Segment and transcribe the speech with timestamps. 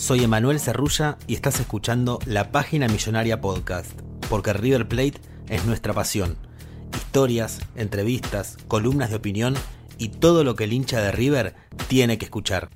[0.00, 3.90] Soy Emanuel Cerrulla y estás escuchando la Página Millonaria Podcast,
[4.30, 5.20] porque River Plate
[5.50, 6.38] es nuestra pasión.
[6.96, 9.54] Historias, entrevistas, columnas de opinión
[9.98, 11.54] y todo lo que el hincha de River
[11.86, 12.70] tiene que escuchar.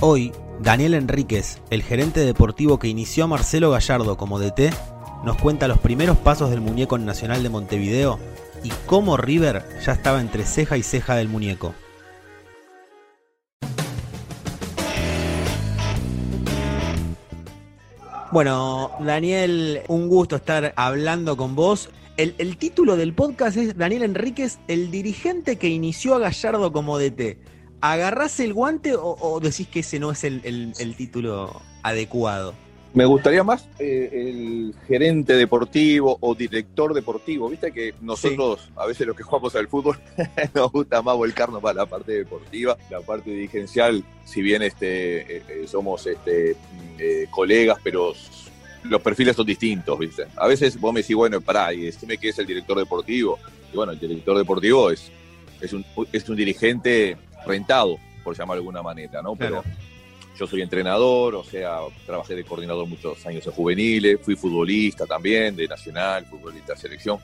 [0.00, 4.74] Hoy, Daniel Enríquez, el gerente deportivo que inició a Marcelo Gallardo como DT,
[5.24, 8.18] nos cuenta los primeros pasos del muñeco en Nacional de Montevideo
[8.64, 11.72] y cómo River ya estaba entre ceja y ceja del muñeco.
[18.34, 21.90] Bueno, Daniel, un gusto estar hablando con vos.
[22.16, 27.38] El, título del podcast es Daniel Enríquez, el dirigente que inició a Gallardo como DT.
[27.80, 32.54] ¿Agarrás el guante o, decís que ese no es el, el título adecuado?
[32.94, 37.48] Me gustaría más eh, el gerente deportivo o director deportivo.
[37.48, 38.72] Viste que nosotros, sí.
[38.76, 39.98] a veces los que jugamos al fútbol,
[40.54, 42.76] nos gusta más volcarnos para la parte deportiva.
[42.90, 46.56] La parte dirigencial, si bien este, eh, somos este,
[46.96, 48.14] eh, colegas, pero
[48.84, 50.26] los perfiles son distintos, ¿viste?
[50.36, 53.40] A veces vos me decís, bueno, pará, y decime que es el director deportivo.
[53.72, 55.10] Y bueno, el director deportivo es,
[55.60, 59.34] es, un, es un dirigente rentado, por llamarlo de alguna manera, ¿no?
[59.34, 59.93] Pero claro.
[60.36, 65.54] Yo soy entrenador, o sea, trabajé de coordinador muchos años en juveniles, fui futbolista también,
[65.54, 67.18] de nacional, futbolista de selección.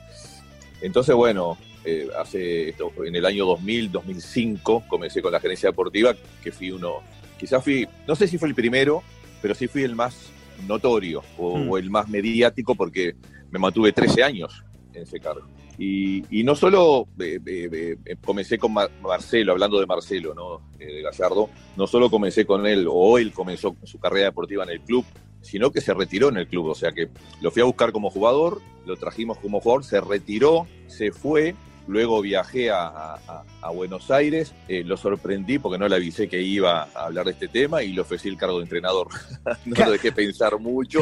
[0.81, 6.15] Entonces, bueno, eh, hace esto, en el año 2000, 2005, comencé con la gerencia deportiva,
[6.43, 7.01] que fui uno,
[7.37, 9.03] quizás fui, no sé si fue el primero,
[9.41, 10.31] pero sí fui el más
[10.67, 11.69] notorio o, mm.
[11.69, 13.15] o el más mediático porque
[13.49, 14.63] me mantuve 13 años
[14.93, 15.47] en ese cargo.
[15.83, 20.61] Y, y no solo eh, eh, eh, comencé con Mar Marcelo, hablando de Marcelo, ¿no?
[20.77, 24.81] de Gallardo, no solo comencé con él, o él comenzó su carrera deportiva en el
[24.81, 25.03] club,
[25.41, 26.67] sino que se retiró en el club.
[26.67, 27.09] O sea que
[27.41, 31.55] lo fui a buscar como jugador, lo trajimos como jugador, se retiró, se fue.
[31.87, 36.41] Luego viajé a, a, a Buenos Aires, eh, lo sorprendí porque no le avisé que
[36.41, 39.07] iba a hablar de este tema y le ofrecí el cargo de entrenador.
[39.65, 41.01] no lo dejé pensar mucho,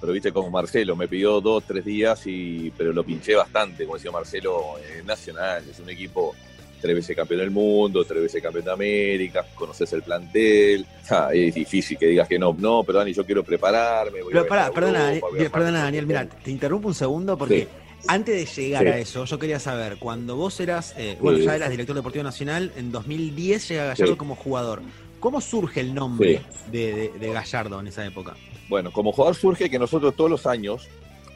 [0.00, 3.96] pero viste como Marcelo, me pidió dos, tres días, y, pero lo pinché bastante, como
[3.96, 6.34] decía Marcelo, eh, Nacional, es un equipo
[6.80, 11.54] tres veces campeón del mundo, tres veces campeón de América, conoces el plantel, ah, es
[11.54, 14.20] difícil que digas que no, no, pero Dani, yo quiero prepararme.
[14.22, 17.60] Voy pero, pará, perdona, Europa, Daniel, perdona Daniel, mira, te interrumpo un segundo porque...
[17.60, 17.83] Sí.
[18.06, 18.88] Antes de llegar sí.
[18.88, 21.44] a eso, yo quería saber, cuando vos eras, eh, bueno, sí.
[21.44, 24.18] ya eras director deportivo nacional, en 2010 llega Gallardo sí.
[24.18, 24.82] como jugador.
[25.20, 28.36] ¿Cómo surge el nombre de, de, de, Gallardo en esa época?
[28.68, 30.88] Bueno, como jugador surge que nosotros todos los años,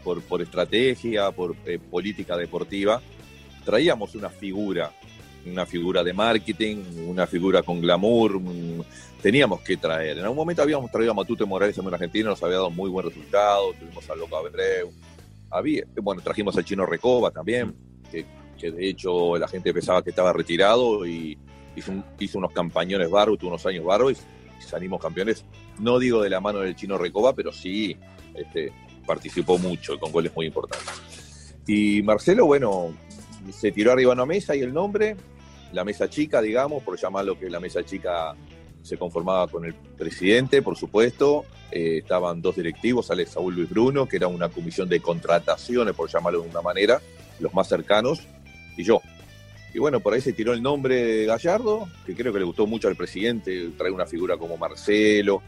[0.05, 3.01] por, por estrategia, por eh, política deportiva,
[3.65, 4.93] traíamos una figura,
[5.47, 8.84] una figura de marketing, una figura con glamour, un,
[9.23, 10.19] teníamos que traer.
[10.19, 13.07] En algún momento habíamos traído a Matute Morales en Argentina, nos había dado muy buen
[13.07, 14.93] resultado, tuvimos a Loca Abreu,
[15.50, 17.75] había, bueno, trajimos al chino Recoba también,
[18.10, 18.26] que,
[18.70, 21.38] de hecho la gente pensaba que estaba retirado y
[21.76, 24.16] hizo, un, hizo unos campañones tuvo unos años barro y,
[24.59, 25.44] salimos campeones.
[25.78, 27.97] No digo de la mano del chino Recoba, pero sí
[28.34, 28.72] este,
[29.06, 31.54] participó mucho con goles muy importantes.
[31.66, 32.92] Y Marcelo, bueno,
[33.53, 35.16] se tiró arriba una mesa y el nombre,
[35.72, 38.34] la mesa chica, digamos, por llamarlo que la mesa chica
[38.88, 44.09] se conformaba con el presidente, por supuesto, eh, estaban dos directivos, Alex Saúl Luis Bruno,
[44.09, 47.01] que era una comisión de contrataciones, por llamarlo de una manera,
[47.39, 48.22] los más cercanos,
[48.77, 49.03] y yo.
[49.74, 52.66] Y bueno, por ahí se tiró el nombre de Gallardo, que creo que le gustó
[52.66, 55.42] mucho al presidente, traer una figura como Marcelo,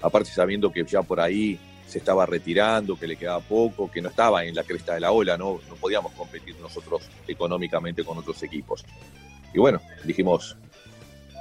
[0.00, 1.58] aparte sabiendo que ya por ahí
[1.88, 5.10] se estaba retirando, que le quedaba poco, que no estaba en la cresta de la
[5.10, 8.84] ola, no, no podíamos competir nosotros económicamente con otros equipos.
[9.52, 10.56] Y bueno, dijimos,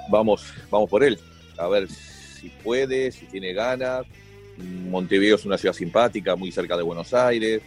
[0.09, 1.19] vamos, vamos por él
[1.57, 4.05] a ver si puede, si tiene ganas.
[4.57, 7.61] Montevideo es una ciudad simpática, muy cerca de Buenos Aires,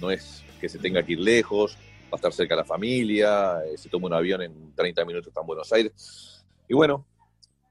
[0.00, 3.58] no es que se tenga que ir lejos, va a estar cerca de la familia,
[3.66, 6.44] eh, se toma un avión en 30 minutos está en Buenos Aires.
[6.68, 7.06] Y bueno,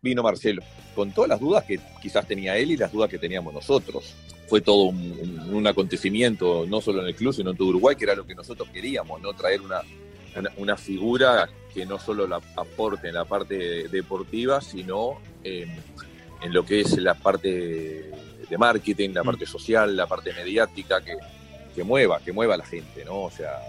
[0.01, 0.63] vino Marcelo,
[0.95, 4.15] con todas las dudas que quizás tenía él y las dudas que teníamos nosotros.
[4.47, 8.15] Fue todo un, acontecimiento, no solo en el club, sino en todo Uruguay, que era
[8.15, 9.33] lo que nosotros queríamos, ¿no?
[9.33, 9.81] Traer una,
[10.57, 15.75] una, figura que no solo la aporte en la parte deportiva, sino en,
[16.41, 18.11] en lo que es la parte
[18.49, 19.25] de marketing, la mm.
[19.25, 21.15] parte social, la parte mediática, que,
[21.73, 23.23] que mueva, que mueva a la gente, ¿no?
[23.23, 23.59] O sea,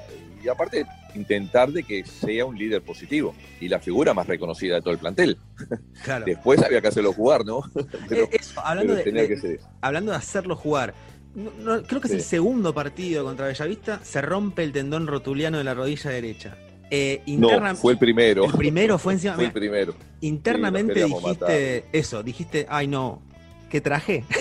[0.43, 4.81] y aparte intentar de que sea un líder positivo y la figura más reconocida de
[4.81, 5.39] todo el plantel.
[6.25, 7.61] Después había que hacerlo jugar, ¿no?
[8.11, 8.29] Eh,
[8.65, 10.95] hablando, de, hablando de hacerlo jugar,
[11.87, 15.75] creo que es el segundo partido contra Bellavista, se rompe el tendón rotuliano de la
[15.75, 16.57] rodilla derecha.
[16.91, 18.45] Eh, no, fue el primero.
[18.45, 19.35] El primero fue encima.
[19.35, 19.95] fue el primero.
[20.21, 23.23] Internamente dijiste eso, dijiste, ay no,
[23.71, 24.25] ¿qué traje?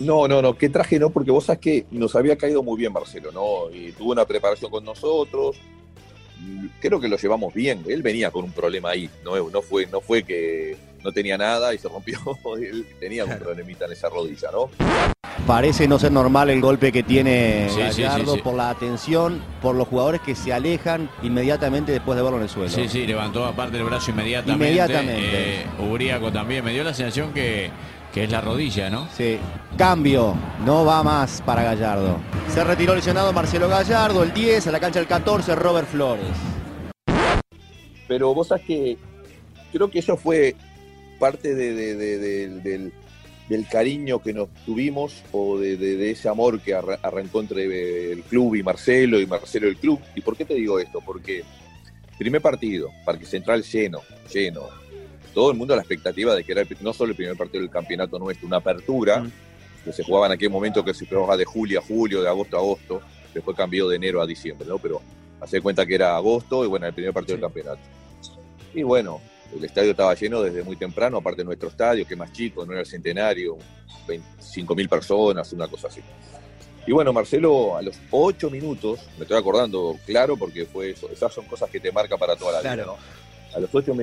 [0.00, 2.92] No, no, no, qué traje no, porque vos sabés que nos había caído muy bien
[2.92, 3.68] Marcelo, ¿no?
[3.74, 5.56] Y tuvo una preparación con nosotros.
[6.80, 7.82] Creo que lo llevamos bien.
[7.88, 11.74] Él venía con un problema ahí, no, no, fue, no fue que no tenía nada
[11.74, 12.18] y se rompió.
[13.00, 14.70] Tenía un problemita en esa rodilla, ¿no?
[15.46, 20.20] Parece no ser normal el golpe que tiene Gallardo por la atención, por los jugadores
[20.20, 22.68] que se alejan inmediatamente después de verlo en el suelo.
[22.68, 24.64] Sí, sí, levantó aparte el brazo inmediatamente.
[24.66, 25.62] Inmediatamente.
[25.62, 26.64] Eh, Uriaco también.
[26.64, 27.70] Me dio la sensación que
[28.12, 29.08] que es la rodilla, ¿no?
[29.16, 29.38] Sí.
[29.76, 30.34] Cambio,
[30.64, 32.18] no va más para Gallardo.
[32.48, 36.24] Se retiró lesionado Marcelo Gallardo, el 10, a la cancha el 14, Robert Flores.
[38.06, 38.98] Pero vos sabés que
[39.72, 40.56] creo que eso fue
[41.18, 42.92] parte del,
[43.70, 49.20] cariño que nos tuvimos o de, ese amor que arrancó entre el club y Marcelo
[49.20, 50.00] y Marcelo el club.
[50.14, 51.00] ¿Y por qué te digo esto?
[51.04, 51.44] Porque
[52.18, 54.62] primer partido, Parque Central lleno, lleno,
[55.32, 57.70] todo el mundo a la expectativa de que era no solo el primer partido del
[57.70, 59.32] campeonato nuestro, una apertura, mm.
[59.84, 62.56] que se jugaba en aquel momento que se jugaba de julio a julio, de agosto
[62.56, 64.78] a agosto, después cambió de enero a diciembre, ¿no?
[64.78, 65.00] Pero
[65.40, 67.80] hace cuenta que era agosto y bueno, el primer partido del campeonato.
[68.74, 69.20] Y bueno,
[69.56, 72.64] el estadio estaba lleno desde muy temprano, aparte de nuestro estadio, que es más chico,
[72.64, 73.56] no era el centenario,
[74.06, 76.00] 25.000 personas, una cosa así.
[76.86, 81.32] Y bueno, Marcelo, a los ocho minutos, me estoy acordando, claro, porque fue eso, esas
[81.32, 82.96] son cosas que te marca para toda la vida, ¿no?
[83.54, 83.94] a los 8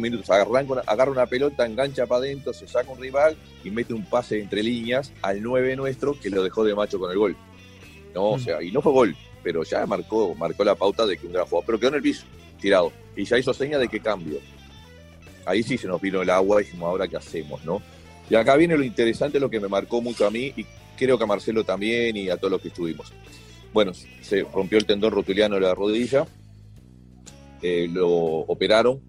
[0.00, 4.40] minutos agarra una pelota, engancha para adentro, se saca un rival y mete un pase
[4.40, 7.36] entre líneas al 9 nuestro que lo dejó de macho con el gol.
[8.14, 8.40] No, o mm.
[8.40, 11.46] sea, y no fue gol, pero ya marcó, marcó la pauta de que un gran
[11.46, 12.24] jugador, pero quedó en el piso,
[12.60, 14.38] tirado, y ya hizo seña de que cambio.
[15.50, 17.82] Ahí sí se nos vino el agua y dijimos, ahora qué hacemos, ¿no?
[18.28, 20.64] Y acá viene lo interesante, lo que me marcó mucho a mí y
[20.96, 23.12] creo que a Marcelo también y a todos los que estuvimos.
[23.72, 26.26] Bueno, se rompió el tendón rotuliano de la rodilla,
[27.62, 29.00] eh, lo operaron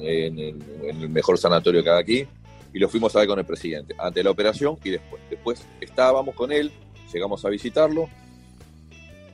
[0.00, 2.26] en el, mejor sanatorio que hay aquí
[2.72, 5.22] y lo fuimos a ver con el presidente, ante la operación y después.
[5.28, 6.72] Después estábamos con él,
[7.12, 8.08] llegamos a visitarlo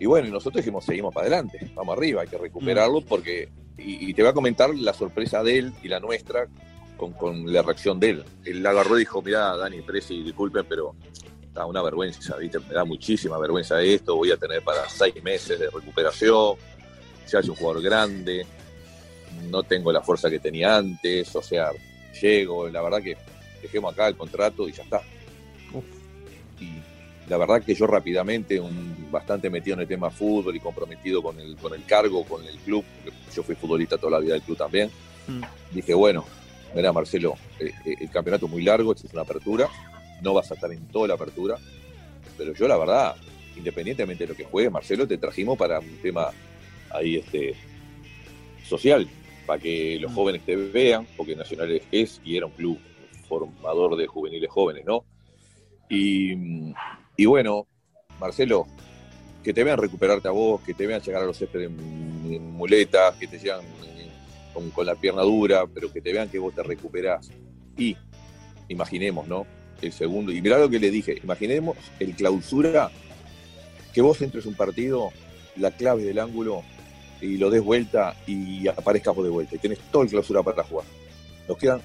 [0.01, 3.05] y bueno, y nosotros dijimos, seguimos para adelante, vamos arriba, hay que recuperarlo mm.
[3.05, 6.49] porque, y, te voy a comentar la sorpresa de él y la nuestra
[6.97, 8.25] con, la reacción de él.
[8.45, 10.95] Él agarró y dijo, mira, Dani, Presi, disculpen, pero
[11.53, 15.71] da una vergüenza, me da muchísima vergüenza esto, voy a tener para seis meses de
[15.71, 16.57] recuperación,
[17.29, 18.47] ya es un jugador grande,
[19.49, 21.71] no tengo la fuerza que tenía antes, o sea,
[22.21, 23.17] llego, la verdad que
[23.63, 25.01] dejemos acá el contrato y ya está.
[25.73, 26.00] Y
[27.31, 31.39] la verdad que yo rápidamente, un, bastante metido en el tema fútbol y comprometido con
[31.39, 32.85] el, con el cargo, con el club,
[33.33, 34.91] yo fui futbolista toda la vida del club también,
[35.29, 35.41] mm.
[35.73, 36.25] dije, bueno,
[36.75, 39.69] mira Marcelo, eh, eh, el campeonato es muy largo, es una apertura,
[40.23, 41.57] no vas a estar en toda la apertura,
[42.37, 43.15] pero yo la verdad,
[43.57, 46.31] independientemente de lo que juegue, Marcelo, te trajimos para un tema
[46.91, 47.55] ahí este
[48.65, 49.09] social,
[49.47, 50.15] para que los mm.
[50.17, 52.77] jóvenes te vean, porque Nacional es y era un club
[53.29, 55.05] formador de juveniles jóvenes, ¿no?
[55.89, 56.35] Y,
[57.27, 57.67] bueno,
[58.19, 58.67] Marcelo,
[59.43, 63.17] que te vean recuperarte a vos, que te vean llegar a los céspedes en, muletas,
[63.17, 63.63] que te llegan
[64.53, 67.31] con, con, la pierna dura, pero que te vean que vos te recuperás.
[67.77, 67.97] Y
[68.69, 69.47] imaginemos, ¿no?
[69.81, 72.91] El segundo, y mirá lo que le dije, imaginemos el clausura,
[73.93, 75.11] que vos entres un partido,
[75.57, 76.63] la clave del ángulo
[77.21, 79.57] y lo des vuelta y aparezcas vos de vuelta.
[79.57, 80.87] Y tenés todo el clausura para jugar.
[81.49, 81.81] Nos quedan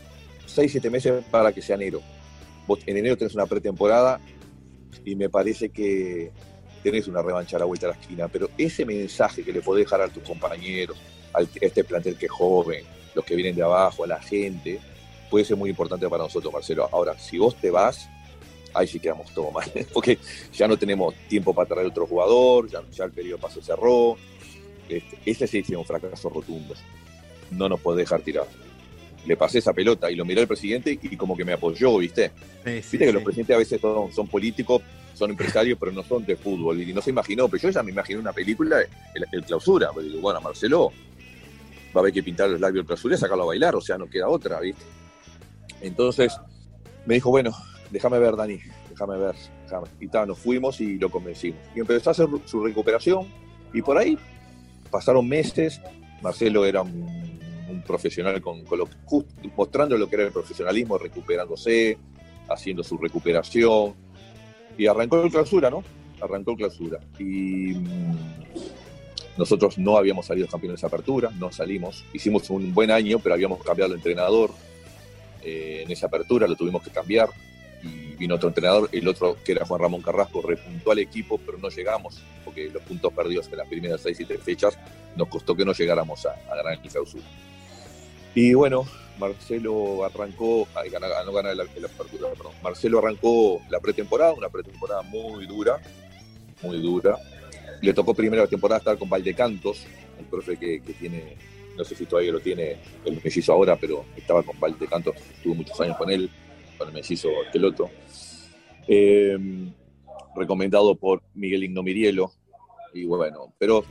[0.45, 2.01] 6, 7 meses para que sea enero.
[2.67, 4.19] Vos en enero tenés una pretemporada
[5.03, 6.31] y me parece que
[6.83, 8.27] tenés una revancha a la vuelta a la esquina.
[8.27, 10.97] Pero ese mensaje que le podés dejar a tus compañeros,
[11.33, 12.83] a este plantel que es joven,
[13.15, 14.79] los que vienen de abajo, a la gente,
[15.29, 16.87] puede ser muy importante para nosotros, Marcelo.
[16.91, 18.07] Ahora, si vos te vas,
[18.73, 20.19] ahí sí quedamos todo mal, porque
[20.53, 24.17] ya no tenemos tiempo para traer otro jugador, ya, el periodo paso cerró,
[24.87, 26.75] este, ese sí fue un fracaso rotundo.
[27.51, 28.47] No nos puede dejar tirar.
[29.25, 32.31] Le pasé esa pelota y lo miró el presidente y como que me apoyó, ¿viste?
[32.63, 34.81] Viste que los presidentes a veces son, políticos,
[35.13, 36.81] son empresarios, pero no son de fútbol.
[36.81, 38.77] Y no se imaginó, pero yo ya me imaginé una película,
[39.31, 39.89] el, clausura.
[39.95, 40.91] Pero digo, bueno, Marcelo,
[41.95, 44.07] va a haber que pintar el labio clausura y sacarlo a bailar, o sea, no
[44.07, 44.83] queda otra, ¿viste?
[45.81, 46.37] Entonces
[47.05, 47.51] me dijo, bueno,
[47.91, 49.35] déjame ver, Dani, déjame ver.
[49.63, 49.87] Déjame.
[49.99, 51.59] Y tal, nos fuimos y lo convencimos.
[51.75, 53.27] Y empezó a hacer su recuperación
[53.73, 54.17] y por ahí
[54.89, 55.81] pasaron meses.
[56.21, 57.24] Marcelo era un,
[57.85, 58.89] profesional con, lo,
[59.55, 61.97] mostrando lo que era el profesionalismo, recuperándose,
[62.49, 63.93] haciendo su recuperación.
[64.77, 65.83] Y arrancó el clausura, ¿no?
[66.21, 66.99] Arrancó el clausura.
[67.17, 68.15] Y mm,
[69.37, 72.03] nosotros no habíamos salido campeones de apertura, no salimos.
[72.13, 74.51] Hicimos un buen año, pero habíamos cambiado el entrenador
[75.43, 77.29] eh, en esa apertura, lo tuvimos que cambiar.
[77.83, 81.57] Y vino otro entrenador, el otro que era Juan Ramón Carrasco, repuntó al equipo, pero
[81.59, 84.77] no llegamos, porque los puntos perdidos en las primeras seis y tres fechas
[85.15, 87.23] nos costó que no llegáramos a, ganar el clausura.
[88.35, 88.85] Y bueno,
[89.17, 92.53] Marcelo arrancó, a no ganar la, perdón.
[92.61, 95.79] Marcelo arrancó la pretemporada, una pretemporada muy dura,
[96.61, 97.17] muy dura.
[97.81, 99.85] Le tocó primero la temporada estar con Valdecantos,
[100.19, 101.37] el profe que, tiene,
[101.77, 105.79] no sé si todavía lo tiene el mellizo ahora, pero estaba con Valdecantos, estuvo muchos
[105.79, 106.29] años con él,
[106.77, 107.89] con el mellizo Teloto.
[108.85, 109.37] Eh,
[110.35, 112.33] recomendado por Miguel Ignomirielo,
[112.93, 113.85] y bueno, pero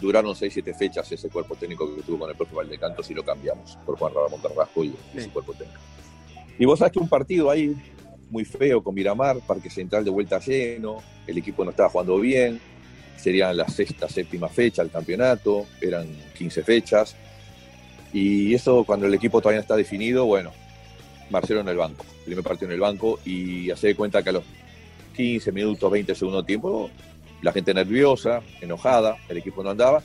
[0.00, 3.78] duraron 6-7 fechas ese cuerpo técnico que tuvo con el propio Valdecantos y lo cambiamos
[3.84, 5.80] por Juan Ramón Carrasco y, ese cuerpo técnico.
[6.58, 7.74] Y vos sabés que un partido ahí
[8.30, 12.60] muy feo con Miramar, Parque Central de vuelta lleno, el equipo no estaba jugando bien,
[13.16, 17.16] serían la sexta, séptima fecha del campeonato, eran 15 fechas,
[18.12, 20.50] y eso cuando el equipo todavía no está definido, bueno,
[21.30, 24.32] Marcelo en el banco, primer partido en el banco, y hace de cuenta que a
[24.32, 24.44] los
[25.16, 26.90] 15 minutos, 20 segundo tiempo,
[27.46, 30.02] la gente nerviosa, enojada, el equipo no andaba.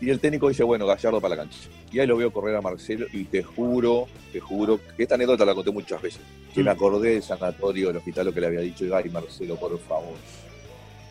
[0.00, 1.58] Y el técnico dice, bueno, Gallardo para la cancha.
[1.90, 5.44] Y ahí lo veo correr a Marcelo y te juro, te juro, que esta anécdota
[5.44, 6.20] la conté muchas veces,
[6.54, 6.72] que me mm.
[6.72, 10.14] acordé del sanatorio, del hospital, lo que le había dicho, y Marcelo, por favor.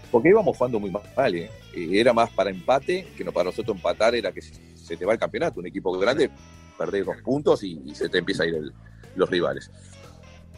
[0.10, 1.50] Porque íbamos jugando muy mal, ¿eh?
[1.74, 5.20] Era más para empate, que no para nosotros empatar, era que se te va el
[5.20, 5.60] campeonato.
[5.60, 6.30] Un equipo grande,
[6.78, 8.72] perdés dos puntos y, se te empieza a ir
[9.18, 9.70] los rivales.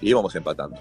[0.01, 0.77] Y íbamos empatando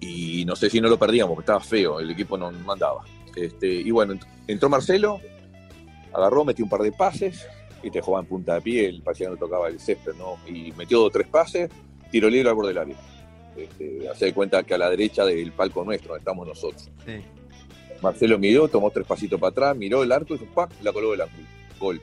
[0.00, 3.04] y no sé si no lo perdíamos, porque estaba feo, el equipo no mandaba.
[3.34, 4.14] Este, y bueno,
[4.46, 5.20] entró Marcelo,
[6.12, 7.46] agarró, metió un par de pases,
[7.82, 10.36] y te jugaba en punta de pie, el paciente no tocaba el césped, ¿no?
[10.46, 11.70] Y metió dos tres pases,
[12.10, 12.96] tiro libre al borde del área.
[13.56, 16.90] Este, hace de cuenta que a la derecha del palco nuestro, estamos nosotros.
[18.02, 20.70] Marcelo miró, tomó tres pasitos para atrás, miró el arco y ¡pac!
[20.82, 21.46] la coló del ángulo.
[21.78, 22.00] Gol.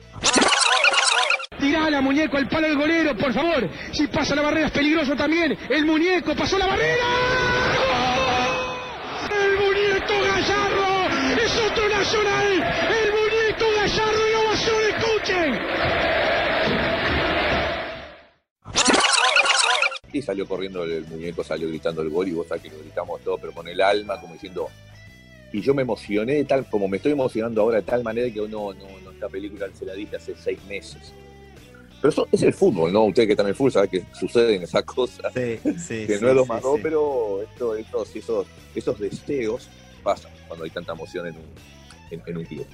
[1.90, 3.68] la muñeco, el palo del golero, por favor.
[3.92, 5.56] Si pasa la barrera es peligroso también.
[5.68, 7.75] El muñeco pasó la barrera.
[20.16, 23.20] Y salió corriendo el, muñeco, salió gritando el gol y vos sabés que lo gritamos
[23.20, 24.68] todo, pero con el alma, como diciendo.
[25.52, 28.40] Y yo me emocioné de tal, como me estoy emocionando ahora de tal manera que
[28.40, 31.12] uno, no, no, esta película se la dije hace seis meses.
[32.00, 33.04] Pero eso es el fútbol, ¿no?
[33.04, 35.32] Ustedes que están en el fútbol saben que suceden esas cosas.
[35.32, 39.68] Sí, sí, que no es lo más, pero esto, estos, esos, esos deseos
[40.02, 42.66] pasa cuando hay tanta emoción en un, en, un club.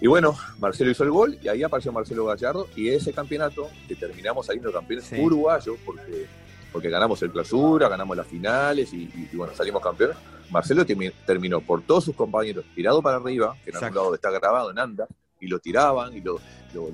[0.00, 3.94] Y bueno, Marcelo hizo el gol y ahí apareció Marcelo Gallardo y ese campeonato que
[3.94, 6.26] terminamos saliendo campeones uruguayos porque,
[6.72, 10.16] porque ganamos el clausura, ganamos las finales y, bueno, salimos campeones.
[10.50, 14.70] Marcelo terminó por todos sus compañeros tirado para arriba, que en algún lado está grabado
[14.70, 15.06] en Anda,
[15.40, 16.40] y lo tiraban y lo,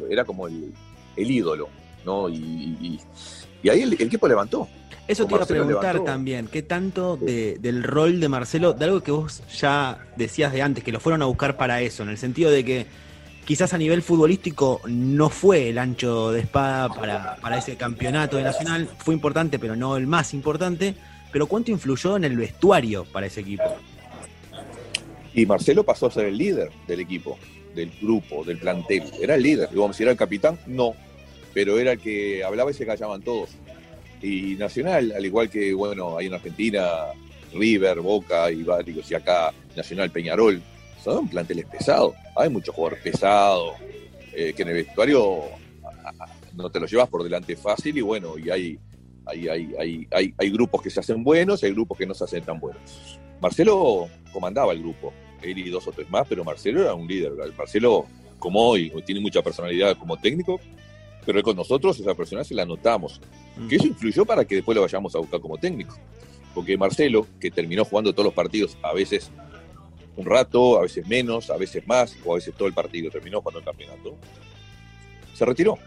[0.08, 0.72] era como el,
[1.16, 1.68] ídolo,
[2.04, 2.28] ¿no?
[2.28, 3.00] Y,
[3.68, 4.68] ahí el, equipo levantó.
[5.06, 9.10] Eso te iba a preguntar también, ¿qué tanto del rol de Marcelo, de algo que
[9.10, 12.50] vos ya decías de antes, que lo fueron a buscar para eso, en el sentido
[12.50, 12.86] de que
[13.48, 16.90] quizás a nivel futbolístico no fue el ancho de espada
[17.40, 20.94] para, ese campeonato de Nacional, fue importante, pero no el más importante,
[21.32, 23.64] pero ¿cuánto influyó en el vestuario para ese equipo?
[25.32, 27.38] Y Marcelo pasó a ser el líder del equipo,
[27.74, 29.04] del grupo, del plantel.
[29.18, 29.70] Era el líder.
[29.70, 30.58] A decir, ¿era el capitán?
[30.66, 30.92] No.
[31.54, 33.48] Pero era el que hablaba y se callaban todos
[34.22, 36.86] y Nacional, al igual que, bueno, hay en Argentina
[37.54, 40.60] River, Boca y varios, y acá Nacional Peñarol,
[41.14, 42.14] son planteles pesados.
[42.36, 43.74] Hay muchos jugadores pesados,
[44.32, 45.42] eh, que en el vestuario
[46.54, 48.78] no te los llevas por delante fácil y bueno, y hay,
[49.26, 52.24] hay, hay, hay, hay, grupos que se hacen buenos y hay grupos que no se
[52.24, 53.18] hacen tan buenos.
[53.40, 55.12] Marcelo comandaba el grupo,
[55.42, 57.32] él y dos o tres más, pero Marcelo era un líder.
[57.56, 58.06] Marcelo,
[58.38, 60.60] como hoy, tiene mucha personalidad como técnico,
[61.24, 63.20] pero con nosotros esa persona se la notamos.
[63.68, 65.96] Que eso influyó para que después lo vayamos a buscar como técnico.
[66.54, 69.30] Porque Marcelo, que terminó jugando todos los partidos, a veces
[70.18, 73.40] un rato, a veces menos, a veces más, o a veces todo el partido, terminó
[73.40, 74.16] jugando el campeonato,
[75.32, 75.78] se retiró.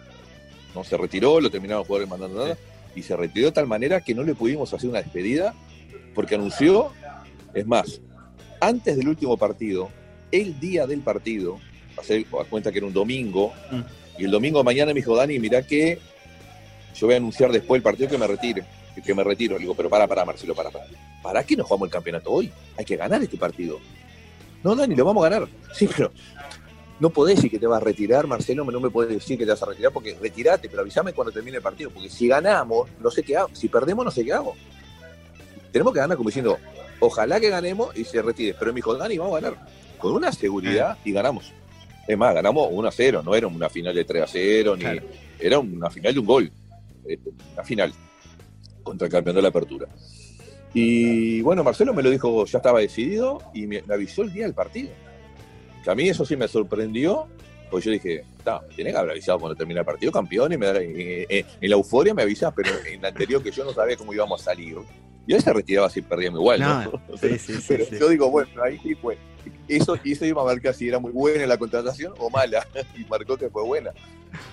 [0.73, 0.85] ¿no?
[0.85, 2.57] Se retiró, lo terminaron jugadores mandando nada,
[2.95, 5.53] y se retiró de tal manera que no le pudimos hacer una despedida,
[6.15, 6.91] porque anunció,
[7.53, 7.99] es más,
[8.61, 9.89] antes del último partido,
[10.31, 11.59] el día del partido,
[11.97, 13.81] hacer cuenta que era un domingo, mm
[14.17, 15.97] Y el domingo mañana me dijo, Dani, mirá que
[16.95, 18.63] yo voy a anunciar después el partido que me retire,
[19.03, 19.55] que me retiro.
[19.55, 20.85] Le digo, pero para, para, Marcelo, para, para.
[21.23, 22.51] ¿Para qué nos jugamos el campeonato hoy?
[22.77, 23.79] Hay que ganar este partido.
[24.63, 25.49] No, Dani, lo vamos a ganar.
[25.73, 26.11] Sí, pero
[26.99, 29.51] no podés decir que te vas a retirar, Marcelo, no me podés decir que te
[29.51, 33.09] vas a retirar porque retirate, pero avísame cuando termine el partido, porque si ganamos, no
[33.09, 34.55] sé qué hago, si perdemos, no sé qué hago.
[35.71, 36.59] Tenemos que ganar como diciendo,
[36.99, 40.31] ojalá que ganemos y se retire, pero me dijo, Dani, vamos a ganar con una
[40.31, 41.51] seguridad y ganamos.
[42.07, 44.85] Es más, ganamos 1 a 0, no era una final de 3 a 0, ni
[45.39, 46.51] era una final de un gol,
[47.07, 47.93] este, una final
[48.83, 49.87] contra el campeón de la apertura.
[50.73, 54.53] Y bueno, Marcelo me lo dijo, ya estaba decidido y me, avisó el día del
[54.53, 54.91] partido.
[55.83, 57.27] Que a mí eso sí me sorprendió,
[57.69, 60.67] pues yo dije, está, tiene que haber avisado cuando termine el partido, campeón, y me
[60.69, 64.41] en la euforia me avisa, pero en la anterior que yo no sabía cómo íbamos
[64.41, 64.77] a salir.
[65.27, 67.01] Y él se retiraba si perdíamos igual, ¿no?
[67.21, 69.17] sí, sí, sí, yo digo, bueno, ahí sí fue.
[69.67, 72.65] Eso, eso iba a marcar si era muy buena la contratación o mala,
[72.97, 73.91] y marcó que fue buena.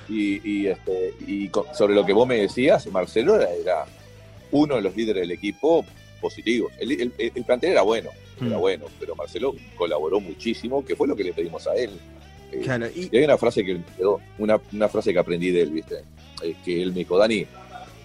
[0.08, 3.84] Y, y, este, y sobre lo que vos me decías, Marcelo era
[4.50, 5.84] uno de los líderes del equipo
[6.18, 6.72] positivos.
[6.78, 7.10] El,
[7.46, 8.10] plantel era bueno,
[8.40, 8.60] era mm.
[8.60, 11.90] bueno, pero Marcelo colaboró muchísimo, que fue lo que le pedimos a él.
[12.52, 13.16] Eh, y...
[13.16, 15.96] hay una frase que quedó, una, una, frase que aprendí de él, ¿viste?
[16.64, 17.46] que él me dijo, Dani,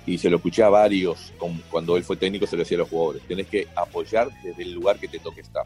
[0.05, 1.33] y se lo escuché a varios,
[1.69, 4.73] cuando él fue técnico se lo decía a los jugadores, tenés que apoyar desde el
[4.73, 5.65] lugar que te toque estar.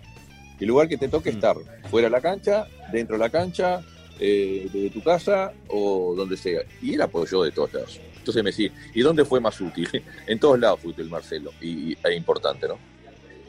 [0.59, 1.35] El lugar que te toque mm.
[1.35, 1.55] estar,
[1.89, 3.81] fuera de la cancha, dentro de la cancha,
[4.19, 6.61] eh, desde tu casa o donde sea.
[6.81, 7.99] Y él apoyó de todos lados.
[8.27, 9.87] Entonces me decía, ¿y dónde fue más útil?
[10.27, 12.77] en todos lados fue útil Marcelo, y, es importante, ¿no?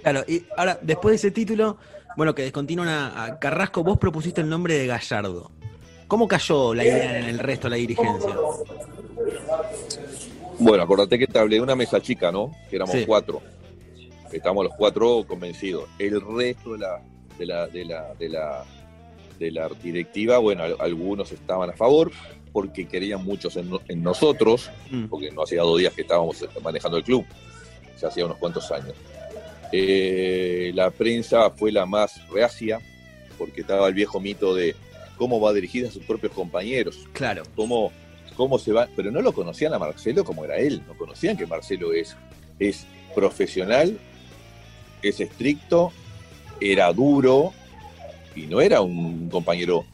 [0.03, 1.77] Claro, y ahora, después de ese título,
[2.17, 5.51] bueno, que descontinúan a, Carrasco, vos propusiste el nombre de Gallardo.
[6.07, 8.37] ¿Cómo cayó la idea en el resto de la dirigencia?
[10.61, 12.55] Bueno, acordate que te hablé de una mesa chica, ¿no?
[12.71, 13.43] Que éramos cuatro.
[14.33, 15.89] Estamos los cuatro convencidos.
[15.99, 17.03] El resto de la,
[17.37, 18.65] de la, de la, de la,
[19.39, 22.11] de la directiva, bueno, algunos estaban a favor,
[22.53, 25.07] porque querían muchos en, nosotros, mm.
[25.07, 27.25] porque no hacía dos días que estábamos manejando el club,
[28.01, 28.95] ya hacía unos cuantos años.
[29.73, 32.81] Eh, la prensa fue la más reacia,
[33.37, 34.75] porque estaba el viejo mito de
[35.17, 37.07] cómo va dirigida a sus propios compañeros.
[37.13, 37.43] Claro.
[37.55, 37.93] Cómo,
[38.37, 38.89] cómo se va.
[38.97, 40.83] Pero no lo conocían a Marcelo como era él.
[40.87, 42.17] No conocían que Marcelo es,
[42.59, 43.99] es profesional,
[45.03, 45.93] es estricto,
[46.61, 47.53] era duro
[48.35, 49.85] y no era un compañero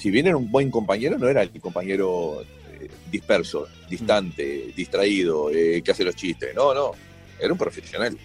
[0.00, 4.74] si bien era un buen compañero, no era el compañero eh, disperso, distante, mm.
[4.74, 6.54] distraído, eh, que hace los chistes.
[6.54, 6.92] No, no,
[7.38, 8.16] era un profesional.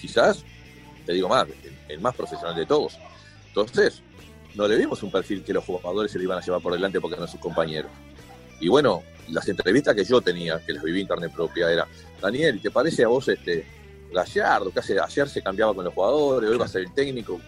[0.00, 0.44] Quizás,
[1.06, 1.46] te digo más,
[1.88, 2.98] el, más profesional de todos.
[3.46, 4.02] Entonces,
[4.56, 7.00] no le vimos un perfil que los jugadores se le iban a llevar por delante
[7.00, 7.92] porque eran sus compañeros.
[8.58, 11.86] Y bueno, las entrevistas que yo tenía, que las viví en carne propia, era,
[12.20, 13.64] Daniel, ¿te parece a vos este
[14.12, 17.40] Gallardo, que hace, ayer se cambiaba con los jugadores, hoy va a ser el técnico?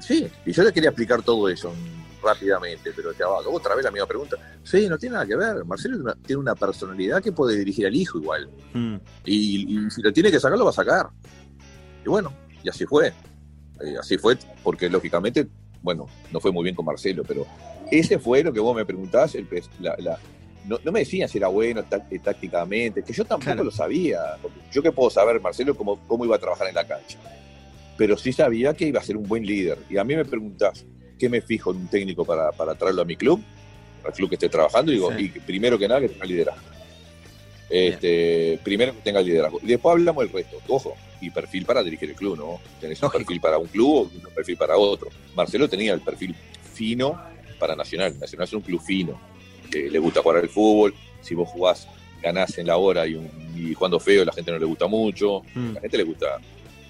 [0.00, 1.74] sí, y yo le quería explicar todo eso
[2.22, 3.50] rápidamente, pero te abajo.
[3.52, 4.36] Otra vez la misma pregunta.
[4.62, 5.64] Sí, no tiene nada que ver.
[5.64, 8.48] Marcelo tiene una personalidad que puede dirigir al hijo igual.
[8.72, 8.96] Hmm.
[9.24, 11.08] Y, si lo tiene que sacar, lo va a sacar.
[12.04, 13.08] Y bueno, y así fue.
[13.80, 15.46] Eh, así fue, porque lógicamente,
[15.82, 17.46] bueno, no fue muy bien con Marcelo, pero
[17.90, 19.36] ese fue lo que vos me preguntás.
[20.66, 24.20] no, me decían si era bueno eh, tácticamente, que yo tampoco lo sabía.
[24.72, 27.18] Yo que puedo saber, Marcelo, cómo, cómo iba a trabajar en la cancha.
[27.96, 29.78] Pero sí sabía que iba a ser un buen líder.
[29.88, 30.84] Y a mí me preguntás,
[31.18, 33.42] ¿qué me fijo en un técnico para, para traerlo a mi club?
[34.04, 36.62] Al club que esté trabajando, y digo, y primero que nada que tenga liderazgo.
[37.68, 39.58] Este, primero que tenga liderazgo.
[39.62, 40.56] Y después hablamos del resto.
[40.68, 42.60] Ojo, y perfil para dirigir el club, ¿no?
[42.80, 45.10] Tenés un perfil para un club o un perfil para otro.
[45.34, 46.34] Marcelo tenía el perfil
[46.72, 47.20] fino
[47.58, 48.18] para Nacional.
[48.18, 49.20] Nacional es un club fino,
[49.70, 50.94] que le gusta jugar al fútbol.
[51.20, 51.88] Si vos jugás,
[52.22, 55.42] ganás en la hora y, un, y jugando feo, la gente no le gusta mucho.
[55.54, 55.74] Mm.
[55.74, 56.38] la gente le gusta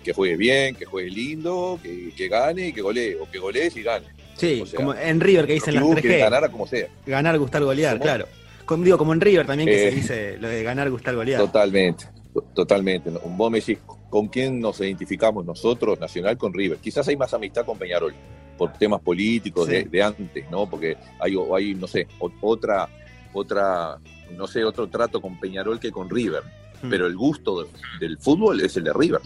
[0.09, 3.77] que juegue bien, que juegue lindo, que, que gane y que golee, o que golees
[3.77, 4.07] y gane.
[4.39, 6.19] Sí, como en River que dicen las 3G.
[6.19, 6.89] ganar como sea.
[7.05, 8.27] Ganar, gustar, golear, claro.
[8.65, 11.43] Como, digo, como en River también que se eh, dice lo de ganar, gustar, golear.
[11.43, 12.07] Totalmente,
[12.55, 13.11] totalmente.
[13.11, 16.79] Vos me decís, ¿con quién nos identificamos nosotros, Nacional, con River?
[16.79, 18.15] Quizás hay más amistad con Peñarol,
[18.57, 20.71] por temas políticos de, antes, ¿no?
[20.71, 22.09] Porque hay, hay no sé,
[22.41, 22.89] otra,
[23.35, 23.99] otra,
[24.35, 26.45] no sé, otro trato con Peñarol que con River.
[26.81, 26.89] Hmm.
[26.89, 27.67] Pero el gusto
[28.01, 29.21] del fútbol es el de River.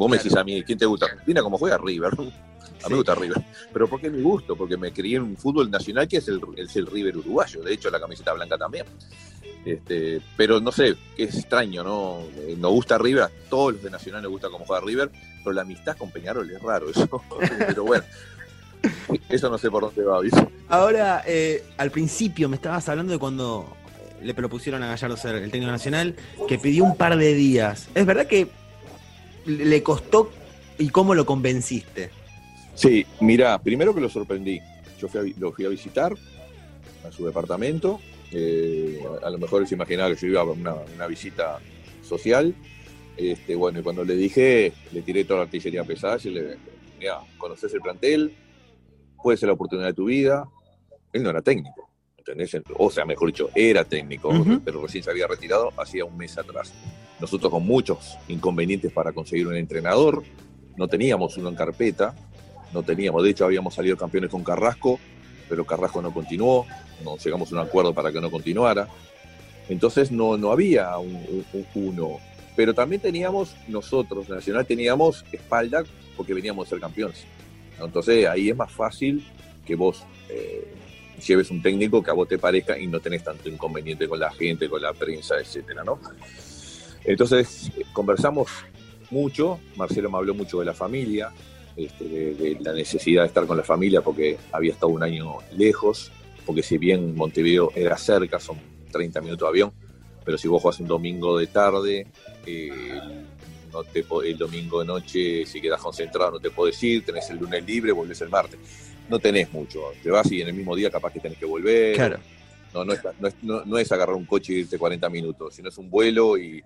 [0.00, 1.04] Vos me decís a mí, ¿quién te gusta?
[1.04, 2.14] Argentina como juega River.
[2.82, 3.44] A mí me gusta River.
[3.70, 4.56] Pero ¿por qué mi gusto?
[4.56, 7.60] Porque me crié en un fútbol nacional que es el, es el River uruguayo.
[7.60, 8.86] De hecho, la camiseta blanca también.
[9.66, 12.20] Este, pero no sé, es extraño, ¿no?
[12.38, 15.10] Eh, nos gusta River, a todos los de Nacional nos gusta cómo juega River,
[15.44, 17.22] pero la amistad con Peñarol es raro eso.
[17.58, 18.04] pero bueno,
[19.28, 20.48] eso no sé por dónde va, ¿viste?
[20.70, 25.34] Ahora, eh, al principio me estabas hablando de cuando eh, le propusieron a Gallardo ser
[25.34, 26.16] el técnico nacional,
[26.48, 27.90] que pidió un par de días.
[27.94, 28.48] ¿Es verdad que
[29.46, 30.30] le costó
[30.78, 32.10] y cómo lo convenciste?
[32.74, 34.60] Sí, mira, primero que lo sorprendí.
[34.98, 36.14] Yo fui lo fui a visitar
[37.06, 38.00] a su departamento
[38.32, 41.58] Eh, a lo mejor se imaginaba que yo iba a una, una visita
[42.02, 42.54] social.
[43.16, 46.58] Este, bueno, y cuando le dije, le tiré toda la artillería pesada y le dije,
[47.00, 48.32] mira, conoces el plantel,
[49.20, 50.44] puede ser la oportunidad de tu vida.
[51.12, 51.89] Él no era técnico,
[52.20, 52.56] ¿entendés?
[52.78, 54.32] O sea, mejor dicho, era técnico,
[54.64, 56.72] pero recién se había retirado hacía un mes atrás.
[57.18, 60.22] Nosotros con muchos inconvenientes para conseguir un entrenador,
[60.76, 62.14] no teníamos uno en carpeta,
[62.72, 65.00] no teníamos, de hecho habíamos salido campeones con Carrasco,
[65.48, 66.66] pero Carrasco no continuó,
[67.04, 68.88] no llegamos a un acuerdo para que no continuara.
[69.68, 72.18] Entonces no, no había un, uno.
[72.56, 75.84] Pero también teníamos, nosotros, Nacional, teníamos espalda
[76.16, 77.24] porque veníamos a ser campeones.
[77.80, 79.24] Entonces ahí es más fácil
[79.64, 80.74] que vos eh,
[81.20, 84.30] lleves un técnico que a vos te parezca y no tenés tanto inconveniente con la
[84.32, 85.98] gente, con la prensa, etcétera, ¿no?
[87.04, 88.48] Entonces conversamos
[89.10, 91.32] mucho, Marcelo me habló mucho de la familia,
[91.76, 96.10] este, de, la necesidad de estar con la familia porque había estado un año lejos,
[96.44, 98.58] porque si bien Montevideo era cerca, son
[98.90, 99.72] 30 minutos de avión,
[100.24, 102.06] pero si vos jugás un domingo de tarde,
[102.46, 103.00] eh,
[103.72, 107.38] no te, el domingo de noche, si quedas concentrado, no te podés ir, tenés el
[107.38, 108.89] lunes libre, volvés el martes.
[109.10, 111.94] No tenés mucho, te vas y en el mismo día capaz que tenés que volver.
[111.96, 112.18] Claro.
[112.72, 113.00] No, no, es,
[113.42, 116.62] no, es, agarrar un coche y irte 40 minutos, sino es un vuelo y,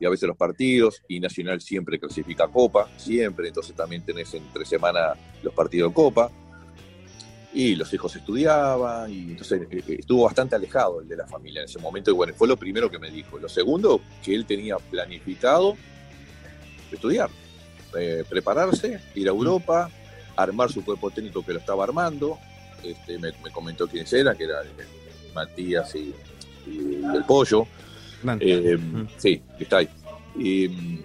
[0.00, 4.64] y, a veces los partidos, y Nacional siempre clasifica Copa, siempre, entonces también tenés entre
[4.64, 6.30] semana los partidos de Copa
[7.54, 11.60] y los hijos estudiaban, y entonces eh, eh, estuvo bastante alejado el de la familia
[11.60, 13.38] en ese momento, y bueno, fue lo primero que me dijo.
[13.38, 15.76] Lo segundo, que él tenía planificado
[16.90, 17.30] estudiar,
[17.96, 19.30] eh, prepararse, ir a.
[19.30, 19.88] Europa,
[20.36, 22.38] armar su cuerpo técnico que lo estaba armando,
[22.82, 24.62] este, me, comentó quiénes eran, que era
[25.34, 26.14] Matías y,
[26.66, 27.66] el Pollo.
[28.22, 29.06] Mm.
[29.18, 29.88] Sí, está ahí.
[30.38, 31.02] Y,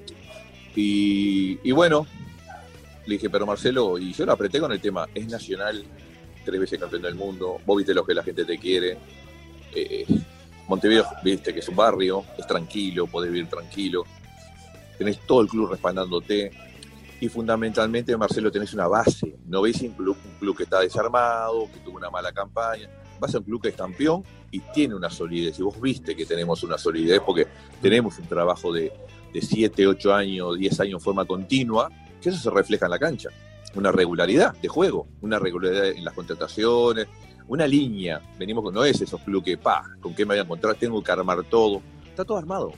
[0.76, 2.08] y, bueno,
[3.06, 5.84] le dije, pero Marcelo, y yo lo apreté con el tema, es nacional
[6.46, 8.98] tres veces campeón del mundo, vos viste lo que la gente te quiere.
[9.76, 10.06] Eh,
[10.68, 14.04] Montevideo, viste que es un barrio, es tranquilo, podés vivir tranquilo.
[14.98, 16.52] Tenés todo el club respaldándote.
[17.20, 19.38] Y fundamentalmente, Marcelo, tenés una base.
[19.48, 22.90] No ves un club, un club que está desarmado, que tuvo una mala campaña.
[23.20, 25.60] Vas a un club que es campeón y tiene una solidez.
[25.60, 27.48] Y vos viste que tenemos una solidez porque
[27.82, 28.94] tenemos un trabajo de,
[29.34, 31.90] de 7, 8 años, 10 años en forma continua,
[32.22, 33.30] que eso se refleja en la cancha
[33.76, 37.08] una regularidad de juego, una regularidad en las contrataciones,
[37.48, 38.22] una línea.
[38.38, 40.76] Venimos con, no es esos clubes que, pa, ¿con qué me voy a encontrar?
[40.76, 41.82] Tengo que armar todo.
[42.06, 42.74] Está todo armado.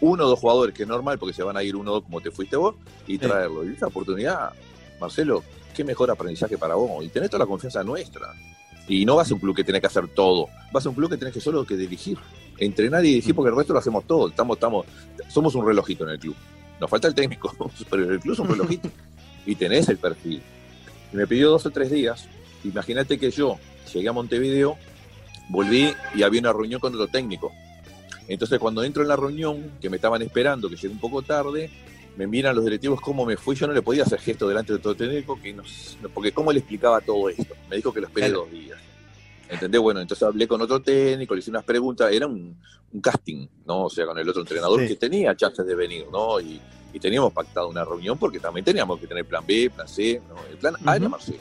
[0.00, 2.04] Uno o dos jugadores, que es normal, porque se van a ir uno o dos
[2.04, 2.74] como te fuiste vos,
[3.06, 3.64] y traerlo.
[3.64, 4.52] Y esa oportunidad,
[5.00, 5.42] Marcelo,
[5.74, 7.04] qué mejor aprendizaje para vos.
[7.04, 8.28] Y tenés toda la confianza nuestra.
[8.88, 10.48] Y no vas a un club que tenés que hacer todo.
[10.72, 12.18] Vas a un club que tenés que solo que dirigir.
[12.58, 13.36] Entrenar y dirigir, mm.
[13.36, 14.28] porque el resto lo hacemos todo.
[14.28, 14.86] Estamos, estamos,
[15.28, 16.36] somos un relojito en el club.
[16.80, 17.54] Nos falta el técnico,
[17.90, 18.88] pero el club es un relojito.
[19.46, 20.42] y tenés el perfil.
[21.12, 22.28] Y me pidió dos o tres días.
[22.64, 23.58] Imagínate que yo
[23.92, 24.76] llegué a Montevideo,
[25.48, 27.52] volví y había una reunión con otro técnico.
[28.28, 31.70] Entonces cuando entro en la reunión, que me estaban esperando, que llegué un poco tarde,
[32.16, 34.78] me miran los directivos cómo me fui, yo no le podía hacer gesto delante de
[34.78, 35.62] todo técnico, que no,
[36.12, 37.54] porque cómo le explicaba todo esto.
[37.70, 38.78] Me dijo que lo esperé dos días.
[39.48, 39.80] ¿Entendés?
[39.80, 42.56] Bueno, entonces hablé con otro técnico, le hice unas preguntas, era un,
[43.02, 43.84] casting, ¿no?
[43.84, 46.40] O sea, con el otro entrenador que tenía chances de venir, ¿no?
[46.40, 46.60] Y,
[46.92, 50.56] y teníamos pactado una reunión porque también teníamos que tener plan B, plan C, el
[50.58, 51.38] plan A era Marcelo.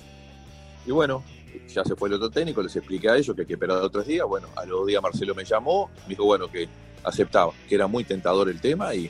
[0.85, 1.23] Y bueno,
[1.67, 4.05] ya se fue el otro técnico, les expliqué a ellos que hay que esperar otros
[4.05, 4.27] días.
[4.27, 6.67] Bueno, a los días Marcelo me llamó, me dijo, bueno, que
[7.03, 9.09] aceptaba, que era muy tentador el tema y,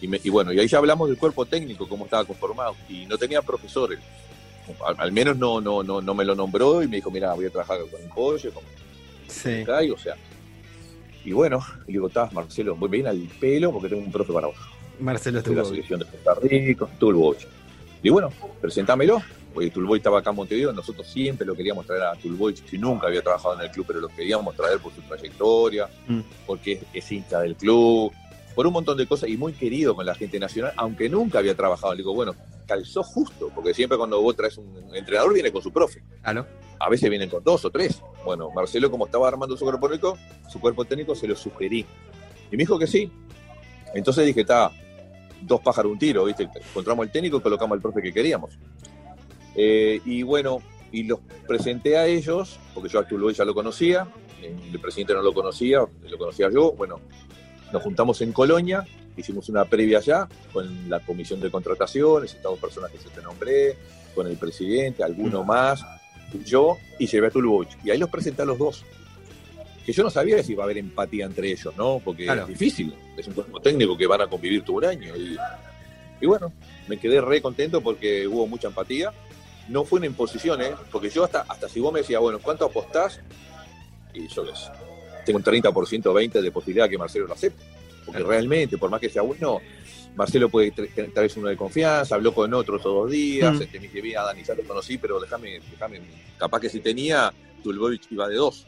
[0.00, 2.76] y, bueno, y ahí ya hablamos del cuerpo técnico, cómo estaba conformado.
[2.88, 3.98] Y no tenía profesores,
[4.98, 7.50] al, menos no, no, no, no me lo nombró y me dijo, mira, voy a
[7.50, 8.62] trabajar con un pollo, con
[9.28, 9.64] sí.
[9.90, 10.16] o sea.
[11.24, 14.48] Y bueno, y digo, estás, Marcelo, voy bien al pelo porque tengo un profe para
[14.48, 14.56] vos.
[15.00, 17.36] Marcelo de la selección de Costa Rica, Tulboy.
[18.04, 18.28] Y bueno,
[18.60, 19.20] presentámelo.
[19.52, 23.06] Porque Tulboy estaba acá en Montevideo, nosotros siempre lo queríamos traer a Tulboy, que nunca
[23.06, 26.20] había trabajado en el club, pero lo queríamos traer por su trayectoria, mm.
[26.44, 28.12] porque es, hincha del club,
[28.56, 31.54] por un montón de cosas y muy querido con la gente nacional, aunque nunca había
[31.54, 31.92] trabajado.
[31.92, 32.34] Le digo, bueno,
[32.66, 36.02] calzó justo, porque siempre cuando vos traes un entrenador viene con su profe.
[36.24, 36.44] ¿Ah,
[36.80, 38.02] A veces vienen con dos o tres.
[38.24, 40.18] Bueno, Marcelo, como estaba armando su cuerpo técnico,
[40.50, 41.86] su cuerpo técnico se lo sugerí.
[42.50, 43.08] Y me dijo que sí.
[43.94, 44.72] Entonces dije, está,
[45.42, 46.48] dos pájaros un tiro, ¿viste?
[46.68, 48.58] Encontramos el técnico y colocamos al profe que queríamos.
[49.54, 54.06] Eh, y bueno, y los presenté a ellos, porque yo a Tuluay ya lo conocía,
[54.42, 56.72] el presidente no lo conocía, lo conocía yo.
[56.72, 57.00] Bueno,
[57.72, 58.84] nos juntamos en Colonia,
[59.16, 63.76] hicimos una previa allá con la comisión de contrataciones, estamos personas que se te nombré,
[64.14, 65.46] con el presidente, alguno mm.
[65.46, 65.84] más,
[66.44, 67.66] yo, y llevé a Tuluboy.
[67.84, 68.84] Y ahí los presenté a los dos
[69.84, 72.00] que yo no sabía si iba a haber empatía entre ellos, ¿no?
[72.02, 75.14] Porque es difícil, es un cuerpo técnico que van a convivir todo un año.
[76.20, 76.52] Y, bueno,
[76.88, 79.12] me quedé re contento porque hubo mucha empatía.
[79.68, 80.72] No fue una imposición, ¿eh?
[80.90, 83.20] Porque yo hasta, hasta si vos me decías, bueno, ¿cuánto apostás?
[84.14, 84.70] Y yo les
[85.24, 87.62] tengo un 30%, 20% de posibilidad que Marcelo lo acepte.
[88.06, 89.60] Porque realmente, por más que sea bueno,
[90.16, 93.62] Marcelo puede traer uno de confianza, habló con otros todos los días, mm.
[93.62, 96.00] este, me dije, a Dani, ya lo conocí, pero déjame, déjame,
[96.38, 98.66] capaz que si tenía, Tulbovic iba de dos,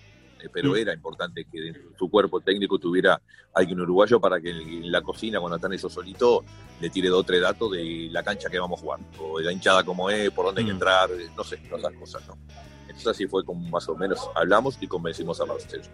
[0.53, 0.77] pero mm.
[0.77, 3.21] era importante que en su cuerpo técnico tuviera
[3.55, 6.45] alguien uruguayo para que en la cocina, cuando están ellos solitos,
[6.81, 9.45] le tire dos o tres datos de la cancha que vamos a jugar, o de
[9.45, 10.77] la hinchada como es, por dónde hay que mm.
[10.77, 12.37] entrar, no sé, todas esas cosas, ¿no?
[12.83, 15.85] Entonces así fue como más o menos hablamos y convencimos a Marcelo.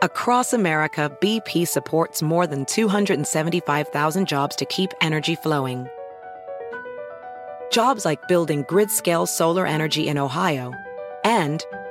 [0.00, 5.88] Across America, BP supports more than 275,000 jobs to keep energy flowing.
[7.72, 10.72] Jobs like building grid-scale solar energy in Ohio
[11.24, 11.64] and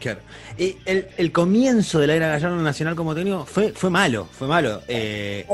[0.00, 0.20] Claro.
[0.56, 4.82] el, el, comienzo de la era Gallardo Nacional como técnico fue, fue malo, fue malo.
[4.86, 5.44] Eh,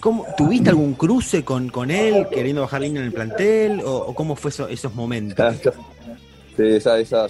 [0.00, 3.80] ¿cómo, ¿Tuviste algún cruce con, con él queriendo bajar línea en el plantel?
[3.84, 5.56] ¿O, cómo fue esos momentos?
[6.56, 7.28] Sí, esa, esa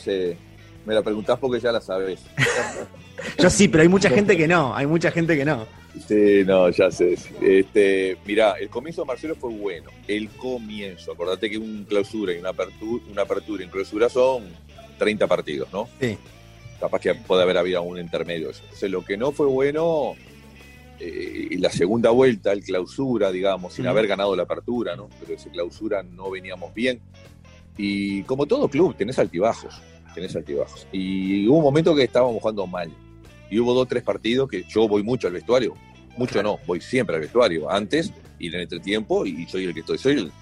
[0.84, 2.20] me la preguntás porque ya la sabes.
[3.38, 5.66] Yo sí, pero hay mucha gente que no, hay mucha gente que no.
[6.06, 7.16] Sí, no, ya sé.
[7.40, 9.90] Este, mirá, el comienzo de Marcelo fue bueno.
[10.08, 14.44] El comienzo, acordate que un clausura y una apertura, una apertura y clausura son
[14.98, 15.88] 30 partidos, ¿no?
[16.00, 16.18] Sí
[16.84, 18.50] capaz que puede haber habido un intermedio.
[18.82, 20.14] Lo que no fue bueno,
[21.00, 25.08] eh, y la segunda vuelta, el clausura, digamos, sin haber ganado la apertura, ¿no?
[25.18, 27.00] Pero ese clausura no veníamos bien.
[27.78, 29.80] Y como todo club, tenés altibajos,
[30.14, 30.86] tenés altibajos.
[30.92, 32.92] Y hubo un momento que estábamos jugando mal.
[33.50, 35.74] Y hubo dos, tres partidos que yo voy mucho al vestuario.
[36.18, 37.70] Mucho no, voy siempre al vestuario.
[37.70, 39.96] Antes y en el entretiempo, y soy el que estoy.
[39.96, 40.32] Soy el,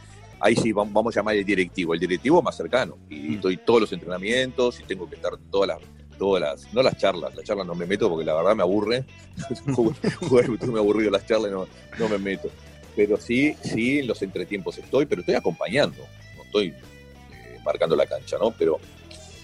[0.41, 2.99] ahí sí vamos a llamar el directivo, el directivo más cercano.
[3.09, 6.97] Y estoy todos los entrenamientos y tengo que estar todas las todas las, no las
[6.97, 9.05] charlas, las charlas no me meto porque la verdad me aburre,
[10.67, 11.67] me aburrido las charlas no,
[11.99, 12.49] no me meto.
[12.95, 16.05] Pero sí, sí, en los entretiempos estoy, pero estoy acompañando,
[16.37, 18.51] no estoy eh, marcando la cancha, ¿no?
[18.51, 18.79] Pero,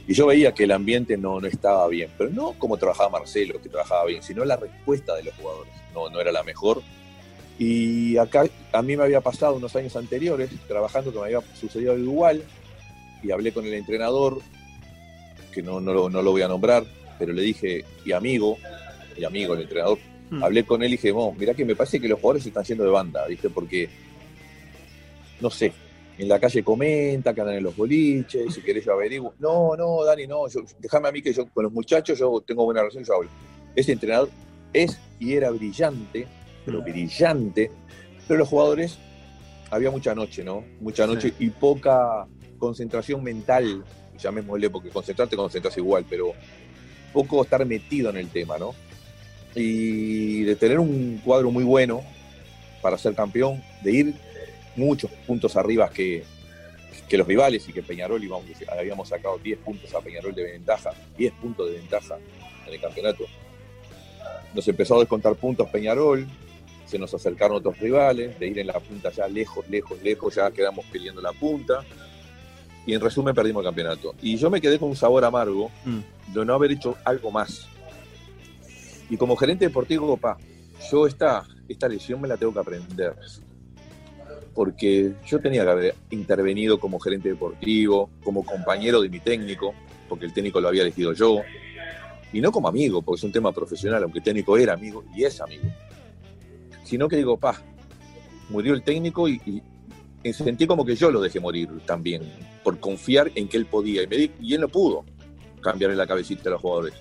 [0.07, 3.61] y yo veía que el ambiente no, no estaba bien, pero no como trabajaba Marcelo,
[3.61, 6.83] que trabajaba bien, sino la respuesta de los jugadores, no, no era la mejor.
[7.59, 11.99] Y acá a mí me había pasado unos años anteriores, trabajando que me había sucedido
[11.99, 12.45] igual,
[13.23, 14.41] y hablé con el entrenador,
[15.53, 16.85] que no, no, lo, no lo voy a nombrar,
[17.19, 18.59] pero le dije, y amigo,
[19.17, 19.99] y amigo, el entrenador,
[20.31, 20.43] hmm.
[20.43, 22.91] hablé con él y dije, mirá que me parece que los jugadores están yendo de
[22.91, 23.51] banda, ¿viste?
[23.51, 23.89] Porque,
[25.41, 25.73] no sé,
[26.19, 29.35] en la calle comenta, que andan en los boliches, si querés yo averiguo.
[29.39, 30.43] No, no, Dani, no,
[30.79, 33.31] déjame a mí que yo con los muchachos yo tengo buena relación, yo hablo.
[33.75, 34.31] Ese entrenador
[34.73, 36.27] es y era brillante,
[36.65, 36.85] pero hmm.
[36.85, 37.71] brillante,
[38.27, 38.99] pero los jugadores,
[39.71, 40.65] había mucha noche, ¿no?
[40.81, 42.27] Mucha noche y poca
[42.59, 43.85] concentración mental
[44.19, 46.33] llamémosle, porque concentrarte, concentras igual, pero
[47.13, 48.75] poco estar metido en el tema, ¿no?
[49.55, 52.03] Y de tener un cuadro muy bueno
[52.83, 54.15] para ser campeón, de ir
[54.77, 56.25] muchos puntos arriba que,
[57.09, 60.91] que los rivales y que Peñarol íbamos, habíamos sacado 10 puntos a Peñarol de ventaja,
[61.17, 62.19] 10 puntos de ventaja
[62.67, 63.25] en el campeonato.
[64.55, 66.27] Nos empezó a descontar puntos Peñarol,
[66.87, 70.51] se nos acercaron otros rivales, de ir en la punta ya lejos, lejos, lejos, ya
[70.51, 71.85] quedamos peleando la punta
[72.89, 74.15] Y en resumen perdimos el campeonato.
[74.23, 76.33] Y yo me quedé con un sabor amargo mm.
[76.33, 77.69] de no haber hecho algo más.
[79.11, 80.39] Y como gerente deportivo, pa,
[80.91, 83.15] yo esta, esta lesión me la tengo que aprender.
[84.55, 89.75] Porque yo tenía que haber intervenido como gerente deportivo, como compañero de mi técnico,
[90.09, 91.43] porque el técnico lo había elegido yo,
[92.33, 95.25] y no como amigo, porque es un tema profesional, aunque el técnico era amigo y
[95.25, 95.65] es amigo,
[96.85, 97.61] sino que digo, pa,
[98.49, 99.63] murió el técnico y,
[100.33, 102.23] sentí como que yo lo dejé morir también,
[102.69, 105.03] por confiar en que él podía, y, me y él no pudo
[105.63, 106.93] cambiarle la cabecita a los jugadores.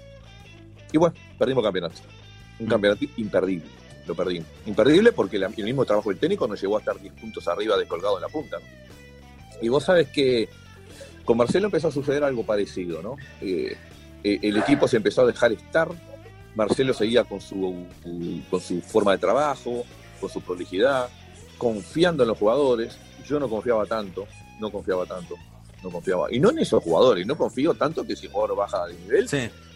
[0.93, 1.95] Y bueno, perdimos campeonato.
[2.57, 3.67] Un campeonato imperdible.
[4.07, 4.47] Lo perdimos.
[4.65, 8.15] Imperdible porque el mismo trabajo del técnico nos llevó a estar 10 puntos arriba descolgado
[8.15, 8.59] en la punta.
[9.61, 10.47] Y vos sabes que
[11.25, 13.17] con Marcelo empezó a suceder algo parecido, ¿no?
[13.41, 13.75] Eh,
[14.23, 15.89] eh, el equipo se empezó a dejar estar,
[16.55, 17.85] Marcelo seguía con su,
[18.49, 19.83] con su forma de trabajo,
[20.21, 21.09] con su prolijidad,
[21.57, 22.97] confiando en los jugadores.
[23.27, 24.25] Yo no confiaba tanto,
[24.59, 25.35] no confiaba tanto,
[25.83, 26.27] no confiaba.
[26.31, 29.27] Y no en esos jugadores, no confío tanto que si el jugador baja de nivel,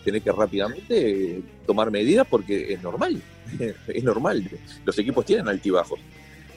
[0.03, 3.21] tiene que rápidamente tomar medidas porque es normal,
[3.87, 4.49] es normal.
[4.85, 5.99] Los equipos tienen altibajos.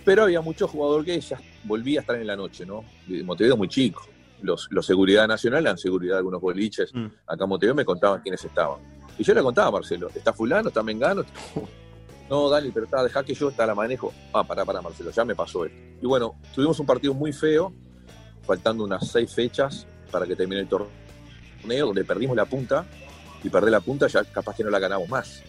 [0.05, 2.85] Pero había muchos jugadores que ya volvía a estar en la noche, ¿no?
[3.09, 4.07] Montevideo muy chico
[4.45, 6.95] los, seguridad nacional, la seguridad de algunos boliches.
[6.95, 7.07] Mm.
[7.27, 8.79] Acá en Montevideo me contaban quiénes estaban.
[9.19, 11.25] Y yo le contaba a Marcelo, está fulano, está Mengano.
[12.27, 14.11] No, dale, pero está, deja que yo está la manejo.
[14.33, 15.77] Ah, para para Marcelo, ya me pasó esto.
[16.01, 17.71] Y bueno, tuvimos un partido muy feo,
[18.47, 22.85] faltando unas seis fechas para que termine el torneo, donde perdimos la punta,
[23.43, 25.43] y perder la punta ya capaz que no la ganamos más.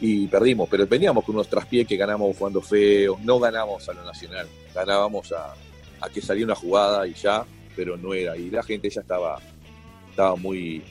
[0.00, 4.04] Y perdimos, pero veníamos con unos traspiés que ganamos jugando feo, no ganamos a lo
[4.04, 5.54] nacional, ganábamos a,
[6.00, 7.44] a que salía una jugada y ya,
[7.76, 8.36] pero no era.
[8.36, 9.38] Y la gente ya estaba,
[10.10, 10.82] estaba muy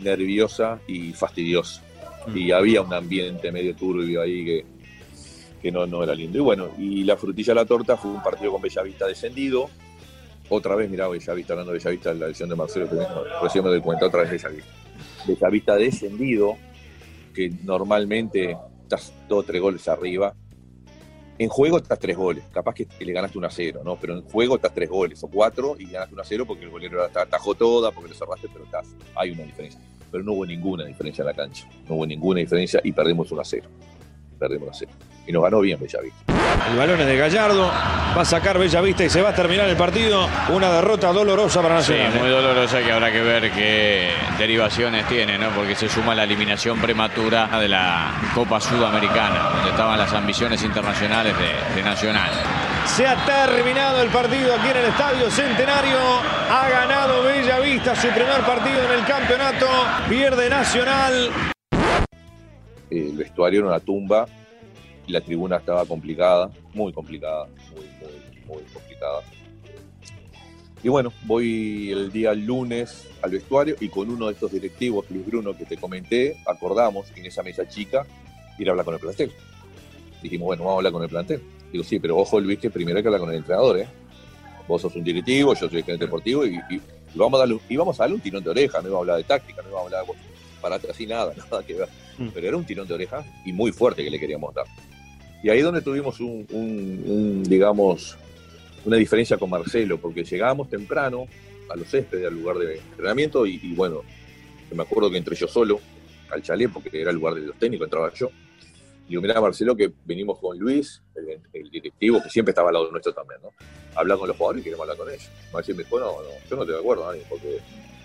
[0.00, 1.82] nerviosa y fastidiosa.
[2.26, 2.36] Mm.
[2.36, 4.66] Y había un ambiente medio turbio ahí que,
[5.62, 6.38] que no, no era lindo.
[6.38, 9.70] Y bueno, y la frutilla de la torta fue un partido con Bellavista descendido.
[10.48, 12.96] Otra vez, mirá, Bellavista, hablando de Bellavista, la edición de Marcelo, que
[13.42, 14.70] recién me doy cuenta, otra vez Bellavista.
[15.26, 16.56] Bellavista descendido,
[17.34, 20.34] que normalmente estás dos o tres goles arriba,
[21.38, 23.96] en juego estás tres goles, capaz que le ganaste un a cero, ¿no?
[23.96, 26.70] Pero en juego estás tres goles o cuatro y ganaste un a cero porque el
[26.70, 29.80] golero atajó toda, porque lo cerraste, pero estás, hay una diferencia.
[30.10, 33.40] Pero no hubo ninguna diferencia en la cancha, no hubo ninguna diferencia y perdimos un
[33.40, 33.68] a cero.
[34.38, 34.92] Perdimos un a cero.
[35.26, 36.32] Y nos ganó bien Bellavista.
[36.70, 37.70] El balón es de Gallardo,
[38.16, 40.28] va a sacar Bellavista y se va a terminar el partido.
[40.50, 42.12] Una derrota dolorosa para Nacional.
[42.12, 45.50] Sí, muy dolorosa que habrá que ver qué derivaciones tiene, ¿no?
[45.50, 51.34] Porque se suma la eliminación prematura de la Copa Sudamericana, donde estaban las ambiciones internacionales
[51.38, 52.30] de, Nacional.
[52.84, 55.98] Se ha terminado el partido aquí en el Estadio Centenario.
[56.50, 59.66] Ha ganado Bellavista su primer partido en el campeonato.
[60.08, 61.54] Pierde Nacional.
[62.90, 64.26] El vestuario en una tumba
[65.08, 69.22] la tribuna estaba complicada, muy complicada, muy, muy, muy complicada.
[70.82, 75.26] Y bueno, voy el día lunes al vestuario y con uno de estos directivos, Luis
[75.26, 78.06] Bruno, que te comenté, acordamos en esa mesa chica
[78.58, 79.32] ir a hablar con el plantel.
[80.22, 81.42] Dijimos, bueno, vamos a hablar con el plantel.
[81.72, 83.88] Digo, sí, pero ojo Luis, que primero hay que hablar con el entrenador, ¿eh?
[84.68, 86.60] Vos sos un directivo, yo soy el gerente deportivo y,
[87.14, 89.16] vamos a darle, y vamos a darle un tirón de oreja, no íbamos a hablar
[89.18, 90.16] de táctica, no íbamos a hablar
[90.60, 91.88] para atrás y nada, nada que ver.
[92.18, 92.28] Mm.
[92.32, 94.66] Pero era un tirón de oreja y muy fuerte que le queríamos dar.
[95.42, 98.16] Y ahí es donde tuvimos un, digamos,
[98.84, 101.26] una diferencia con Marcelo, porque llegábamos temprano
[101.70, 104.02] a los céspedes, al lugar de entrenamiento, y, bueno,
[104.74, 105.80] me acuerdo que entré yo solo
[106.30, 108.30] al chalet, porque era el lugar de los técnicos, entraba yo.
[109.06, 111.00] Y digo, mirá, Marcelo, que venimos con Luis,
[111.52, 113.50] el, directivo, que siempre estaba al lado nuestro también, ¿no?
[113.94, 115.30] Hablar con los jugadores y queremos hablar con ellos.
[115.52, 117.60] Marcelo me dijo, no, no, yo no estoy de acuerdo, nadie, porque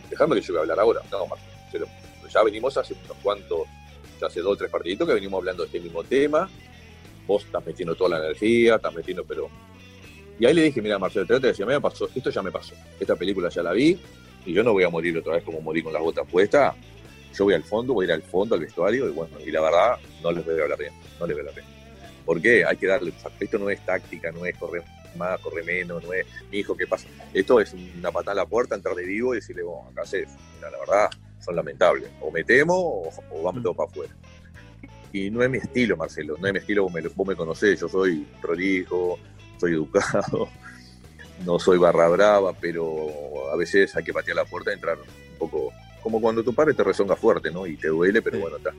[0.10, 1.02] dejame que yo voy a hablar ahora.
[1.12, 1.88] No, Marcelo,
[2.32, 3.68] ya venimos hace unos cuantos,
[4.26, 6.50] hace dos o tres partiditos que venimos hablando de este mismo tema,
[7.28, 9.50] vos estás metiendo toda la energía, estás metiendo, pero...
[10.40, 13.16] Y ahí le dije, mira, Marcelo, te decía, me pasó, esto ya me pasó, esta
[13.16, 14.00] película ya la vi,
[14.46, 16.76] y yo no voy a morir otra vez como morí con las botas puestas,
[17.34, 19.62] yo voy al fondo, voy a ir al fondo, al vestuario, y bueno, y la
[19.62, 21.68] verdad, no les voy a hablar bien, no les voy a hablar bien.
[22.26, 22.66] ¿Por qué?
[22.66, 24.84] Hay que darle, esto no es táctica, no es correr
[25.16, 27.08] más, correr menos, no es, mi hijo, ¿qué pasa?
[27.34, 30.28] Esto es una patada a la puerta, entrar de vivo y decirle, bueno, acá haces,
[30.56, 31.10] mira, la verdad,
[31.42, 32.80] son lamentables, o metemos
[33.30, 33.64] o, vamos mm.
[33.64, 34.14] todos para afuera
[35.14, 37.80] y no es mi estilo, Marcelo, no es mi estilo, vos me, vos me conocés,
[37.80, 39.20] yo soy prolijo,
[39.60, 40.50] soy educado,
[41.46, 45.38] no soy barra brava, pero a veces hay que patear la puerta y entrar un
[45.38, 45.72] poco,
[46.02, 47.68] como cuando tu padre te rezonga fuerte, ¿no?
[47.68, 48.72] Y te duele, pero bueno, está.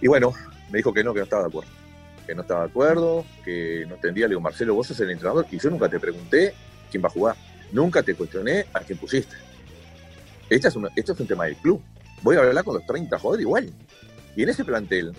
[0.00, 0.32] Y bueno,
[0.70, 1.70] me dijo que no, que no estaba de acuerdo,
[2.26, 5.46] que no estaba de acuerdo, que no entendía, le digo, Marcelo, vos sos el entrenador
[5.50, 6.54] y yo nunca te pregunté
[6.90, 7.36] quién va a jugar,
[7.72, 9.36] nunca te cuestioné a quién pusiste.
[10.50, 11.80] Este es esto es un tema del club.
[12.22, 13.72] Voy a hablar con los 30 jugadores igual.
[14.36, 15.12] Y en ese plantel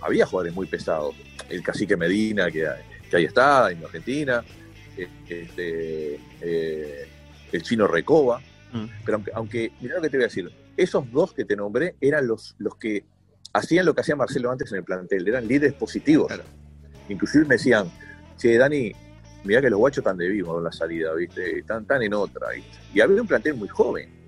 [0.00, 1.14] había jugadores muy pesados.
[1.48, 2.68] El cacique Medina, que,
[3.08, 4.44] que ahí está, en Argentina.
[4.96, 7.08] Este, eh,
[7.52, 8.40] el chino Recoba.
[8.72, 8.84] Mm.
[9.04, 11.94] Pero aunque, aunque, mira lo que te voy a decir, esos dos que te nombré
[12.00, 13.04] eran los, los que
[13.52, 16.32] hacían lo que hacía Marcelo antes en el plantel, eran líderes positivos.
[17.08, 17.90] Inclusive me decían,
[18.36, 18.92] che, Dani,
[19.44, 21.60] mira que los guachos están de vivo en la salida, ¿viste?
[21.60, 22.48] Están, tan en otra,
[22.92, 24.21] Y había un plantel muy joven.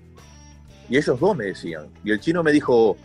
[0.89, 1.87] Y esos dos me decían.
[2.03, 2.97] Y el chino me dijo,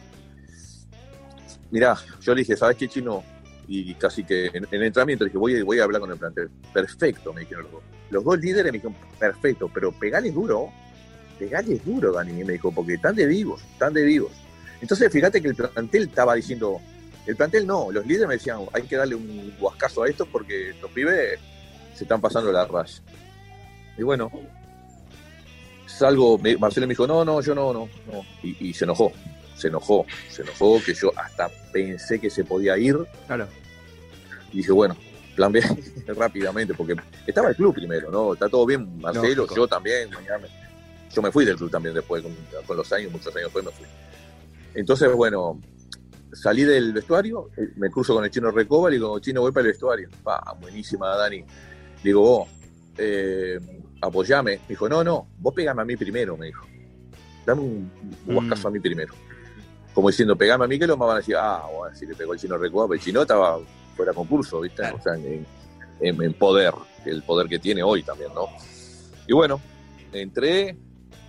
[1.70, 3.24] mirá, yo le dije, ¿sabes qué, chino?
[3.66, 6.50] Y casi que en, el entrenamiento dije, voy, voy a hablar con el plantel.
[6.72, 7.82] Perfecto, me dijeron los dos.
[8.10, 10.70] Los dos líderes me dijeron, perfecto, pero pegales duro,
[11.38, 14.32] pegales duro, Dani, me dijo, porque están de vivos, están de vivos.
[14.80, 16.80] Entonces, fíjate que el plantel estaba diciendo,
[17.26, 20.74] el plantel no, los líderes me decían, hay que darle un guascazo a esto porque
[20.80, 21.38] los pibes
[21.94, 23.00] se están pasando la raya.
[23.96, 24.30] Y bueno,
[25.98, 28.24] salgo, Marcelo me dijo, no, no, yo no, no, no.
[28.42, 29.12] Y, se enojó,
[29.56, 32.96] se enojó, se enojó que yo hasta pensé que se podía ir.
[33.26, 33.48] Claro.
[34.52, 34.96] Y dije, bueno,
[35.34, 35.62] plan B
[36.06, 38.34] rápidamente, porque estaba el club primero, ¿no?
[38.34, 40.46] Está todo bien, Marcelo, yo también, mañana.
[41.12, 42.22] Yo me fui del club también después,
[42.66, 43.86] con, los años, muchos años después me fui.
[44.74, 45.60] Entonces, bueno,
[46.32, 49.72] salí del vestuario, me cruzo con el chino Recoba y digo, chino, voy para el
[49.72, 50.08] vestuario.
[50.22, 51.44] Pa, buenísima, Dani.
[52.04, 52.48] Digo, vos,
[52.96, 53.58] eh,
[54.00, 54.56] apoyame.
[54.56, 56.66] Me dijo, no, no, vos pegame a mí primero, me dijo.
[57.46, 57.90] Dame un,
[58.26, 59.14] un a mí primero.
[59.92, 62.14] Como diciendo, pegame a mí que lo más van a decir, ah, bueno, si le
[62.14, 63.58] pegó el chino Recoba, el chino estaba
[63.96, 64.82] fuera concurso, ¿viste?
[64.90, 65.14] O sea,
[66.00, 66.74] en poder,
[67.04, 68.46] el poder que tiene hoy también, ¿no?
[69.26, 69.60] Y bueno,
[70.12, 70.76] entré,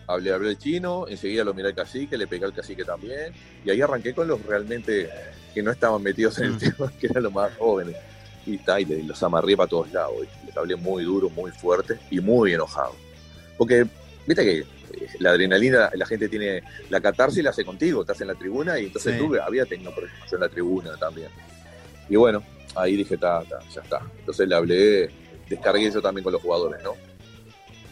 [0.07, 3.69] hablé, hablé el chino, enseguida lo miré al cacique, le pegué al cacique también, y
[3.69, 5.09] ahí arranqué con los realmente
[5.53, 6.57] que no estaban metidos en el mm.
[6.57, 7.95] tema, que eran los más jóvenes.
[8.45, 10.15] Y, está, y los amarré para todos lados,
[10.45, 12.95] les hablé muy duro, muy fuerte y muy enojado.
[13.57, 13.85] Porque,
[14.25, 14.65] viste que eh,
[15.19, 18.85] la adrenalina, la gente tiene la catarsis la hace contigo, estás en la tribuna y
[18.85, 19.93] entonces tú había tenido
[20.31, 21.29] en la tribuna también.
[22.09, 22.43] Y bueno,
[22.75, 24.01] ahí dije, ta, ya está.
[24.19, 25.09] Entonces le hablé,
[25.47, 26.93] descargué yo también con los jugadores, ¿no?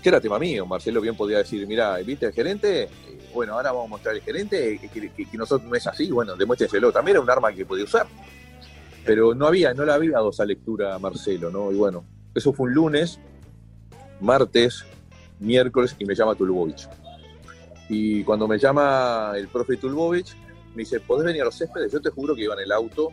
[0.02, 0.66] que era tema mío.
[0.66, 2.84] Marcelo bien podía decir, mira, ¿viste el gerente?
[2.84, 2.90] Eh,
[3.34, 6.92] bueno, ahora vamos a mostrar al gerente que, nosotros no es así, bueno, demuéstrenselo.
[6.92, 8.08] También era un arma que podía usar.
[9.06, 11.72] Pero no había, no la había dado esa lectura a Marcelo, ¿no?
[11.72, 13.20] Y bueno, eso fue un lunes,
[14.20, 14.86] martes,
[15.40, 16.88] miércoles, y me llama Tulbovich.
[17.90, 20.36] Y cuando me llama el profe Tulbovich,
[20.76, 21.92] me dice, ¿podés venir a los céspedes?
[21.92, 23.10] Yo te juro que iba en el auto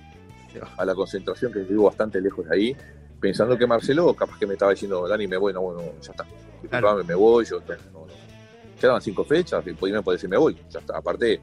[0.77, 2.77] a la concentración, que vivo bastante lejos de ahí,
[3.21, 6.25] pensando que Marcelo capaz que me estaba diciendo, Dani, me voy, no, bueno, ya está
[7.07, 7.61] me voy, yo
[7.93, 8.07] no,
[8.81, 10.99] Quedaban cinco fechas, después me puede decir me voy, ya está.
[10.99, 11.41] Aparte,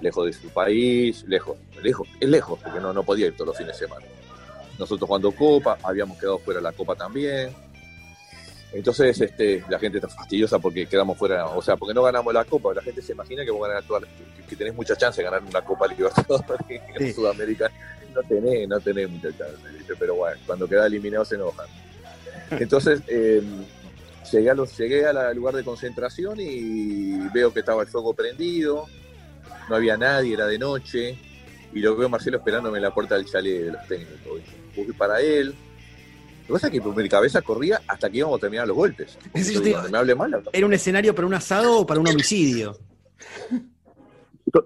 [0.00, 3.56] lejos de su país, lejos, lejos, es lejos, porque no, no podía ir todos los
[3.56, 4.06] fines de semana.
[4.78, 7.54] Nosotros jugando Copa, habíamos quedado fuera de la Copa también.
[8.72, 12.44] Entonces, este, la gente está fastidiosa porque quedamos fuera, o sea, porque no ganamos la
[12.44, 12.74] Copa.
[12.74, 13.84] La gente se imagina que vos ganar
[14.48, 17.70] que, tenés mucha chance de ganar una Copa Libertadores en Sudamérica.
[18.12, 21.66] No tenés, no tenés mucha chance, pero bueno, cuando queda eliminado se enojan.
[22.50, 23.42] Entonces, eh,
[24.30, 28.86] Llegué, a los, llegué al lugar de concentración y veo que estaba el fuego prendido,
[29.68, 31.18] no había nadie, era de noche,
[31.72, 34.40] y lo veo a Marcelo esperándome en la puerta del chalet de los técnicos.
[34.74, 35.54] Fui para él.
[36.42, 38.76] Lo que pasa es que por mi cabeza corría hasta que íbamos a terminar los
[38.76, 39.18] golpes.
[39.90, 42.78] me hable mal, ¿Era un escenario para un asado o para un homicidio?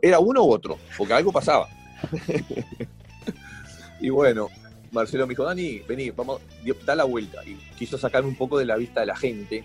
[0.03, 1.68] Era uno u otro, porque algo pasaba.
[4.01, 4.49] y bueno,
[4.90, 6.40] Marcelo me dijo, Dani, vení, vamos,
[6.84, 7.44] da la vuelta.
[7.44, 9.64] Y quiso sacarme un poco de la vista de la gente.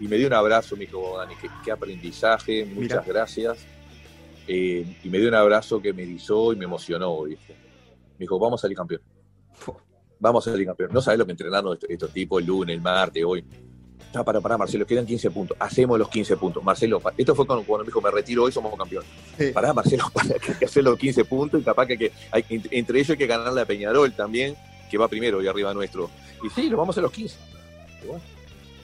[0.00, 3.58] Y me dio un abrazo, me dijo, Dani, qué, aprendizaje, muchas gracias.
[4.46, 7.36] Eh, y me dio un abrazo que me erizó y me emocionó, Me
[8.18, 9.00] dijo, vamos a salir campeón.
[10.18, 10.90] Vamos a salir campeón.
[10.92, 13.44] No sabes lo que entrenaron estos, tipos el lunes, el martes, hoy.
[14.14, 15.56] No, para, para, Marcelo, quedan 15 puntos.
[15.58, 16.62] Hacemos los 15 puntos.
[16.62, 19.08] Marcelo, esto fue cuando, me dijo, me retiro hoy, somos campeones.
[19.52, 23.10] Pará, Marcelo, para que, que hacer los 15 puntos y capaz que, hay, entre ellos
[23.10, 24.54] hay que ganarle a Peñarol también,
[24.90, 26.10] que va primero y arriba nuestro.
[26.44, 27.36] Y sí, lo vamos a los 15.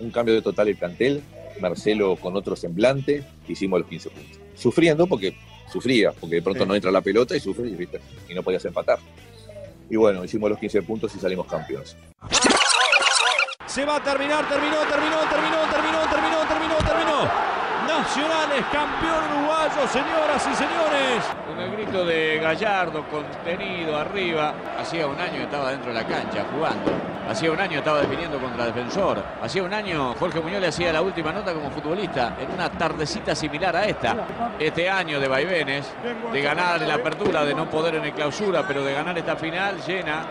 [0.00, 1.22] un cambio de total el plantel.
[1.60, 4.38] Marcelo con otro semblante, hicimos los 15 puntos.
[4.54, 5.36] Sufriendo porque
[5.70, 8.00] sufría, porque de pronto no entra la pelota y sufrí, ¿viste?
[8.28, 8.98] Y no podías empatar.
[9.90, 11.96] Y bueno, hicimos los 15 puntos y salimos campeones.
[13.66, 16.17] Se va a terminar, terminó, terminó, terminó, terminó, terminó, terminó, terminó.
[18.18, 21.24] Nacionales, campeón uruguayo, señoras y señores.
[21.46, 24.54] Con el grito de Gallardo, contenido arriba.
[24.76, 26.90] Hacía un año estaba dentro de la cancha jugando.
[27.28, 29.22] Hacía un año estaba definiendo contra Defensor.
[29.40, 33.36] Hacía un año Jorge Muñoz le hacía la última nota como futbolista en una tardecita
[33.36, 34.16] similar a esta.
[34.58, 35.86] Este año de vaivenes,
[36.32, 39.36] de ganar en la apertura, de no poder en el clausura, pero de ganar esta
[39.36, 40.26] final llena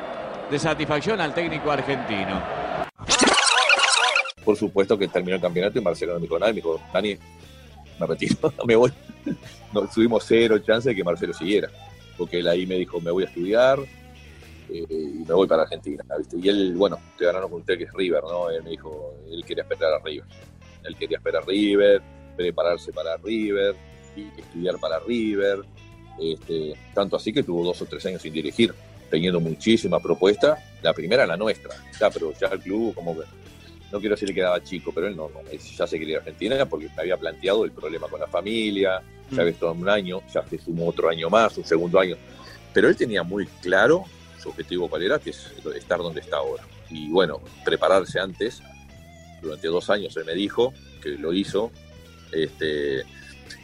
[0.51, 2.67] de satisfacción al técnico argentino
[4.47, 7.17] por supuesto que terminó el campeonato y Marcelo no me dijo nada, me dijo, Dani,
[7.99, 8.91] me retiro, me voy.
[9.73, 11.69] No, tuvimos cero chance de que Marcelo siguiera,
[12.17, 13.79] porque él ahí me dijo, me voy a estudiar
[14.69, 16.37] eh, y me voy para Argentina, ¿viste?
[16.41, 18.49] Y él, bueno, te ganaron con usted que es River, ¿no?
[18.49, 20.25] Él me dijo, él quería esperar a River.
[20.83, 22.01] Él quería esperar River,
[22.35, 23.75] prepararse para River,
[24.15, 25.59] y estudiar para River.
[26.19, 28.73] Este, tanto así que tuvo dos o tres años sin dirigir,
[29.09, 30.57] teniendo muchísima propuesta.
[30.81, 33.23] La primera la nuestra, ya, pero ya el club como que
[33.91, 36.65] no quiero decir que quedaba chico, pero él no, ya se quería ir a Argentina
[36.65, 39.39] porque me había planteado el problema con la familia, ya mm.
[39.39, 42.15] había estado un año, ya se sumó otro año más, un segundo año.
[42.73, 44.03] Pero él tenía muy claro
[44.41, 46.63] su objetivo cuál era, que es estar donde está ahora.
[46.89, 48.61] Y bueno, prepararse antes,
[49.41, 51.71] durante dos años él me dijo que lo hizo,
[52.31, 53.03] este,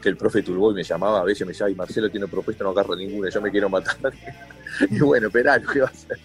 [0.01, 2.71] que el profe Turboy me llamaba, a veces me decía, y Marcelo tiene propuesta, no
[2.71, 4.13] agarra ninguna, yo me quiero matar.
[4.89, 6.19] y bueno, esperá, ¿qué va a hacer?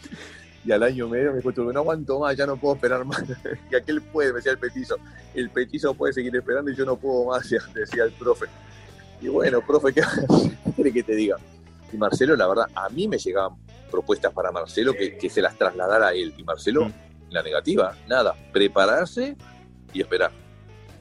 [0.65, 3.23] Y al año medio me dijo, no aguanto más, ya no puedo esperar más.
[3.71, 4.97] y aquel puede, me decía el petizo,
[5.35, 8.47] el petizo puede seguir esperando y yo no puedo más, decía el profe.
[9.21, 10.03] Y bueno, profe, ¿qué
[10.75, 11.37] quiere que te diga?
[11.93, 13.57] Y Marcelo, la verdad, a mí me llegaban
[13.91, 16.35] propuestas para Marcelo que, se las trasladara a él.
[16.37, 16.93] Y Marcelo, mm.
[17.31, 19.37] la negativa, nada, prepararse
[19.93, 20.31] y esperar.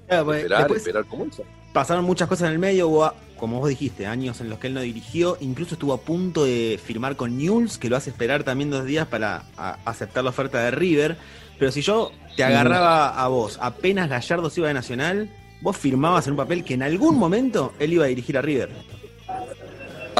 [0.07, 1.43] Pues, esperar, esperar como eso.
[1.73, 4.73] Pasaron muchas cosas en el medio, hubo, como vos dijiste, años en los que él
[4.73, 8.69] no dirigió, incluso estuvo a punto de firmar con Newell's, que lo hace esperar también
[8.69, 9.43] dos días para
[9.85, 11.17] aceptar la oferta de River.
[11.57, 15.29] Pero si yo te agarraba a vos, apenas Gallardo se iba de Nacional,
[15.61, 18.69] vos firmabas en un papel que en algún momento él iba a dirigir a River.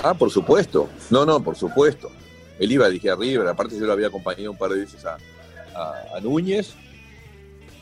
[0.03, 0.89] Ah, por supuesto.
[1.09, 2.11] No, no, por supuesto.
[2.59, 3.47] Él iba a dirigir a River.
[3.47, 5.17] Aparte, yo lo había acompañado un par de veces a,
[6.21, 6.73] Núñez.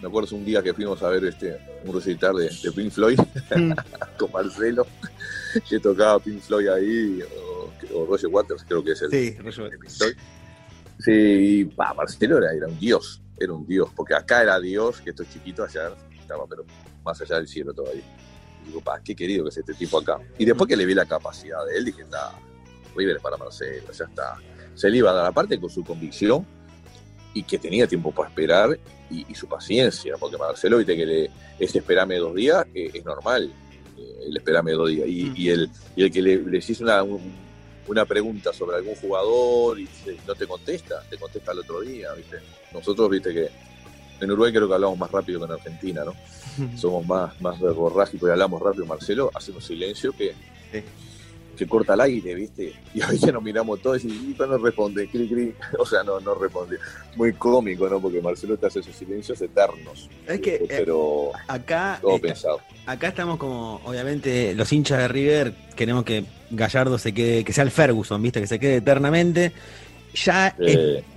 [0.02, 3.20] Me acuerdo un día que fuimos a ver este, un recital de, de Pink Floyd
[3.56, 3.72] mm.
[4.18, 4.86] con Marcelo,
[5.70, 7.20] que tocaba Pink Floyd ahí,
[7.94, 9.12] o, Roger Waters, creo que es el.
[9.12, 10.16] Sí, Roger Waters.
[11.00, 15.10] Sí, pa, Marcelo era, era un dios, era un dios, porque acá era dios, que
[15.10, 16.66] esto es chiquito, allá estaba, pero
[17.04, 18.04] más allá del cielo todavía
[18.66, 20.20] digo, pa, qué querido que es este tipo acá.
[20.38, 22.34] Y después que le vi la capacidad de él, dije, está,
[22.96, 24.38] River es para Marcelo, ya está.
[24.74, 26.46] Se le iba a dar aparte con su convicción
[27.34, 28.78] y que tenía tiempo para esperar
[29.10, 33.52] y, su paciencia, porque Marcelo, viste que le, ese esperame dos días eh, es normal,
[34.26, 35.08] el esperame días.
[35.08, 37.04] Y, y, el, y el que le, le hice una,
[37.88, 39.88] una pregunta sobre algún jugador y
[40.28, 42.38] no te contesta, te contesta el otro día, ¿viste?
[42.74, 43.50] Nosotros, viste que
[44.20, 46.14] en Uruguay creo que hablamos más rápido que en Argentina, ¿no?
[46.78, 50.34] Somos más, más verborrágicos y hablamos rápido, Marcelo, hacemos silencio que,
[51.56, 52.74] que corta el aire, ¿viste?
[52.94, 55.54] Y a veces nos miramos todos y, no responde, cri, cri.
[55.80, 56.78] O sea, no, no responde.
[57.16, 58.00] Muy cómico, ¿no?
[58.00, 60.10] Porque Marcelo te hace esos silencios eternos.
[60.28, 62.60] Es que, eh, pero acá, todo pensado.
[62.86, 67.64] Acá estamos como, obviamente, los hinchas de River queremos que Gallardo se quede, que sea
[67.64, 68.42] el Ferguson, ¿viste?
[68.42, 69.52] Que se quede eternamente
[70.16, 70.56] ya,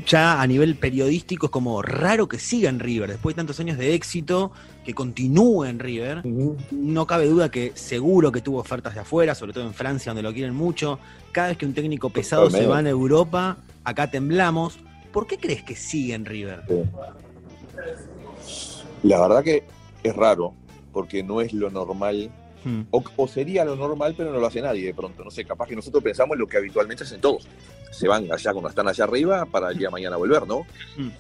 [0.07, 3.79] ya a nivel periodístico es como raro que siga en River, después de tantos años
[3.79, 4.53] de éxito,
[4.85, 6.23] que continúe en River.
[6.71, 10.23] No cabe duda que seguro que tuvo ofertas de afuera, sobre todo en Francia, donde
[10.23, 10.99] lo quieren mucho.
[11.33, 14.79] Cada vez que un técnico pesado se va en Europa, acá temblamos.
[15.13, 16.63] ¿Por qué crees que sigue en River?
[19.03, 19.65] La verdad que
[20.03, 20.55] es raro,
[20.93, 22.31] porque no es lo normal
[22.65, 22.83] Hmm.
[22.91, 25.25] O, sería lo normal, pero no lo hace nadie de pronto.
[25.25, 27.47] No sé, capaz que nosotros pensamos en lo que habitualmente hacen todos.
[27.91, 30.67] Se van allá cuando están allá arriba para el día de mañana volver, ¿no?
[30.97, 31.11] Hmm.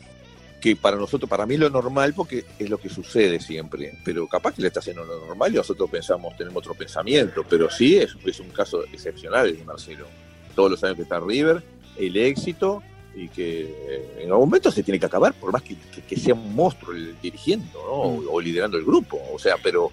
[0.60, 3.98] Que para nosotros, para mí lo normal porque es lo que sucede siempre.
[4.04, 7.44] Pero capaz que le está haciendo lo normal y nosotros pensamos, tenemos otro pensamiento.
[7.48, 10.06] Pero sí es, es un caso excepcional de Marcelo.
[10.54, 11.62] Todos los años que está River,
[11.96, 12.82] el éxito
[13.14, 16.54] y que eh, en algún momento se tiene que acabar, por más que, sea un
[16.54, 18.20] monstruo dirigiendo ¿no?
[18.20, 18.26] Hmm.
[18.30, 19.20] o liderando el grupo.
[19.32, 19.90] O sea, pero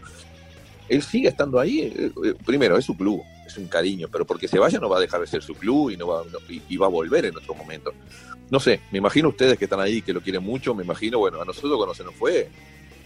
[0.87, 1.81] él sigue estando ahí.
[1.81, 4.97] Eh, eh, primero, es su club, es un cariño, pero porque se vaya no va
[4.97, 7.53] a dejar de ser su club y, no va, y, va a volver en otro
[7.53, 7.93] momento.
[8.49, 11.41] No sé, me imagino ustedes que están ahí, que lo quieren mucho, me imagino, bueno,
[11.41, 12.49] a nosotros cuando se nos fue,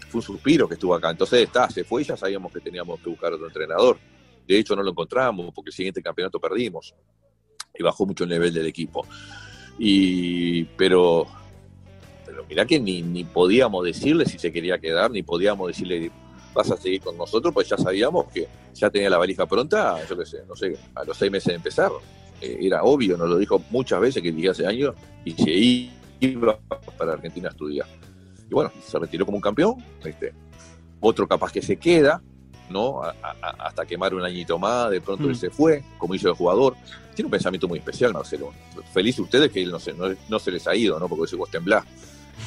[0.08, 1.10] fue un suspiro que estuvo acá.
[1.10, 3.98] Entonces está, se fue y ya sabíamos que teníamos que buscar otro entrenador.
[4.46, 6.94] De hecho, no lo encontramos porque el siguiente campeonato perdimos
[7.78, 9.06] y bajó mucho el nivel del equipo.
[9.78, 11.26] Y, pero,
[12.26, 16.10] pero mirá que ni, ni podíamos decirle si se quería quedar, ni podíamos decirle
[16.54, 20.18] vas a seguir con nosotros, pues ya sabíamos que ya tenía la valija pronta, yo
[20.18, 21.90] qué sé, no sé, a los seis meses de empezar.
[22.40, 24.94] Eh, era obvio, nos lo dijo muchas veces que dije hace años,
[25.24, 25.90] y se
[26.20, 26.58] iba
[26.96, 27.86] para Argentina a estudiar.
[28.48, 30.32] Y bueno, se retiró como un campeón, este,
[31.00, 32.22] otro capaz que se queda,
[32.68, 33.02] ¿no?
[33.02, 35.36] hasta quemar un añito más, de pronto él mm.
[35.36, 36.76] se fue, como hizo el jugador.
[37.14, 38.52] Tiene un pensamiento muy especial, Marcelo.
[38.92, 41.08] Feliz ustedes que él no se, no, se les ha ido, ¿no?
[41.08, 41.84] Porque se vos temblás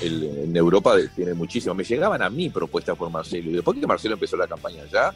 [0.02, 1.74] en Europa tiene muchísimo.
[1.74, 3.50] Me llegaban a mí propuestas por Marcelo.
[3.50, 5.14] Y después que Marcelo empezó la campaña ya,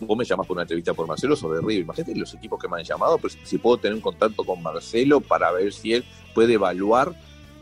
[0.00, 1.82] vos me llamás por una entrevista por Marcelo sobre River.
[1.82, 5.20] Imagínate los equipos que me han llamado, pues si puedo tener un contacto con Marcelo
[5.20, 6.04] para ver si él
[6.34, 7.14] puede evaluar.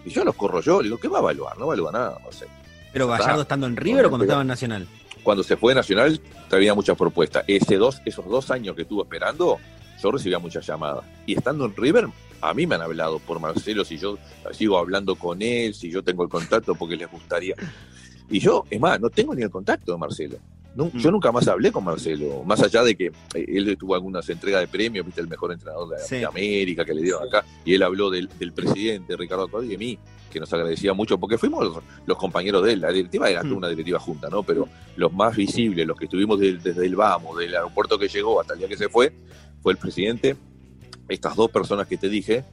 [0.05, 1.59] Y yo los corro yo, le digo, ¿qué va a evaluar?
[1.59, 2.47] No evalúa nada, sé.
[2.93, 4.87] ¿Pero Gallardo estando en River o cuando estaba en Nacional?
[5.23, 7.45] Cuando se fue de Nacional, traía muchas propuestas.
[7.47, 9.59] Ese dos, esos dos años que estuvo esperando,
[10.03, 11.05] yo recibía muchas llamadas.
[11.27, 12.09] Y estando en River,
[12.41, 14.19] a mí me han hablado por Marcelo, si yo
[14.53, 17.55] sigo hablando con él, si yo tengo el contacto porque les gustaría.
[18.31, 20.39] Y yo, es más, no tengo ni el contacto de Marcelo.
[20.75, 20.99] Mm.
[20.99, 24.61] Yo nunca más hablé con Marcelo, más allá de que eh, él tuvo algunas entregas
[24.61, 28.11] de premios, viste, el mejor entrenador de, América que le dieron acá, y él habló
[28.11, 29.99] del, presidente Ricardo Acuado y de mí,
[30.31, 33.57] que nos agradecía mucho, porque fuimos los, compañeros de él, la directiva era mm.
[33.57, 34.43] una directiva junta, ¿no?
[34.43, 38.53] Pero los más visibles, los que estuvimos desde el vamos, del aeropuerto que llegó hasta
[38.53, 39.13] el día que se fue,
[39.63, 40.37] fue el presidente,
[41.09, 42.45] estas dos personas que te dije,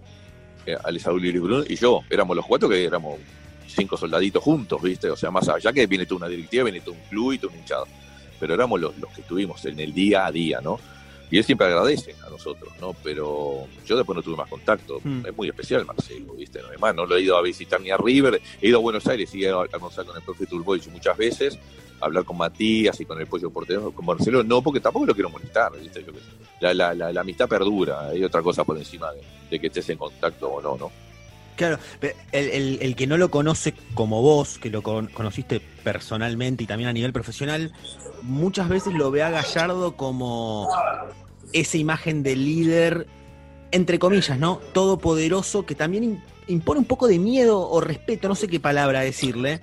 [0.65, 3.19] eh, y y yo, éramos los cuatro que éramos
[3.67, 5.09] cinco soldaditos juntos, ¿viste?
[5.09, 7.51] O sea, más allá que viene toda una directiva, viene todo un club y todo
[7.51, 7.85] un hinchado
[8.39, 10.79] pero éramos los, que estuvimos en el día a día, ¿no?
[11.31, 12.95] Y él siempre agradece a nosotros, ¿no?
[13.03, 14.99] Pero yo después no tuve más contacto.
[15.03, 15.25] Hmm.
[15.25, 16.59] Es muy especial Marcelo, ¿viste?
[16.61, 18.39] No, no lo he ido a visitar ni a River.
[18.61, 21.17] He ido a Buenos Aires y he ido a almorzar con el profe Turboich muchas
[21.17, 21.57] veces,
[22.01, 25.29] hablar con Matías y con el Pollo Portero, con Marcelo, no, porque tampoco lo quiero
[25.29, 25.71] molestar,
[26.59, 29.07] la, la, la, amistad perdura, hay otra cosa por encima
[29.49, 30.91] de que estés en contacto o no, ¿no?
[31.55, 31.79] Claro,
[32.33, 36.93] el, el, que no lo conoce como vos, que lo conociste personalmente y también a
[36.93, 37.71] nivel profesional,
[38.23, 40.67] muchas veces lo ve a Gallardo como
[41.53, 43.07] esa imagen de líder,
[43.71, 44.59] entre comillas, ¿no?
[44.73, 49.61] Todopoderoso, que también impone un poco de miedo o respeto, no sé qué palabra decirle.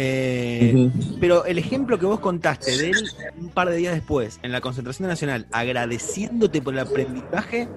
[0.00, 4.52] Eh, pero el ejemplo que vos contaste de él un par de días después, en
[4.52, 7.68] la concentración nacional, agradeciéndote por el aprendizaje,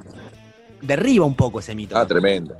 [0.84, 1.97] derriba un poco ese mito.
[1.97, 2.55] Ah, tremendo.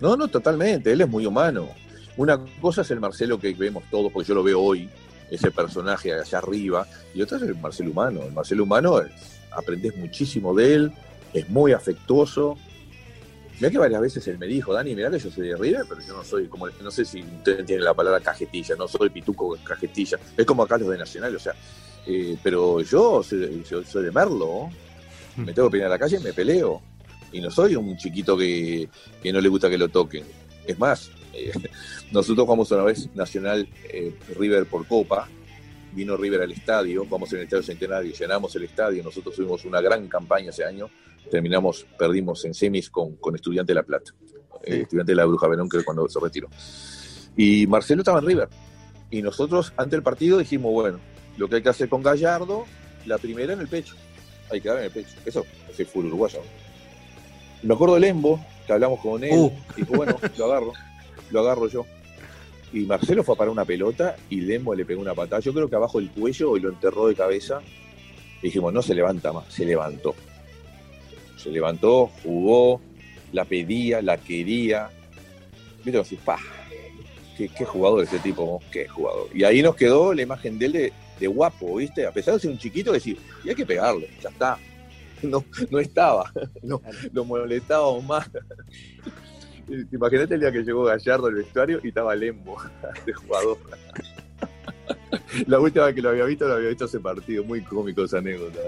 [0.00, 0.90] No, no, totalmente.
[0.90, 1.68] Él es muy humano.
[2.16, 4.90] Una cosa es el Marcelo que vemos todos, porque yo lo veo hoy,
[5.30, 6.84] ese personaje allá arriba,
[7.14, 8.22] y otra es el Marcelo humano.
[8.24, 9.00] El Marcelo humano
[9.52, 10.92] aprendes muchísimo de él,
[11.32, 12.58] es muy afectuoso.
[13.60, 16.00] Mira que varias veces él me dijo, Dani, mira que yo soy de River, pero
[16.00, 19.58] yo no soy, como no sé si ustedes entienden la palabra cajetilla, no soy pituco
[19.64, 21.54] cajetilla, es como acá los de Nacional, o sea,
[22.06, 24.70] eh, pero yo soy, soy, de Merlo,
[25.36, 26.80] me tengo que pelear a la calle y me peleo.
[27.32, 28.88] Y no soy un chiquito que,
[29.24, 30.24] no le gusta que lo toquen.
[30.66, 31.52] Es más, eh,
[32.12, 35.28] nosotros jugamos una vez Nacional eh, River por Copa,
[35.92, 39.80] vino River al estadio, vamos en el Estadio Centenario, llenamos el estadio, nosotros tuvimos una
[39.80, 40.88] gran campaña ese año,
[41.30, 44.12] terminamos, perdimos en semis con, con Estudiante de La Plata,
[44.64, 46.48] eh, Estudiante de la Bruja Verón, que cuando se retiró.
[47.36, 48.48] Y Marcelo estaba en River,
[49.10, 50.98] y nosotros ante el partido dijimos, bueno,
[51.36, 52.64] lo que hay que hacer con Gallardo,
[53.06, 53.94] la primera en el pecho,
[54.50, 56.40] hay que dar en el pecho, eso es el fútbol uruguayo.
[57.62, 59.52] Me acuerdo del Embo, que hablamos con él, uh.
[59.76, 60.72] y dijo, bueno, lo agarro,
[61.30, 61.86] lo agarro yo.
[62.72, 65.68] Y Marcelo fue a parar una pelota y Lembo le pegó una patada, yo creo
[65.68, 67.60] que abajo del cuello y lo enterró de cabeza.
[68.42, 70.14] Y dijimos, no se levanta más, se levantó.
[71.48, 72.82] Se levantó, jugó,
[73.32, 74.90] la pedía, la quería.
[75.82, 76.38] Viste, así, pa,
[77.38, 79.28] qué, qué jugador ese tipo, qué jugador.
[79.32, 82.06] Y ahí nos quedó la imagen de él de, guapo, ¿viste?
[82.06, 84.58] A pesar de ser un chiquito, decir, y hay que pegarle, ya está.
[85.22, 86.30] no, no estaba,
[86.62, 86.82] no,
[87.12, 88.30] lo molestábamos más.
[89.90, 92.58] Imagínate el día que llegó Gallardo al vestuario y estaba Lembo,
[93.06, 93.58] de jugador.
[95.46, 98.18] La última vez que lo había visto, lo había visto ese partido, muy cómico esa
[98.18, 98.60] anécdota.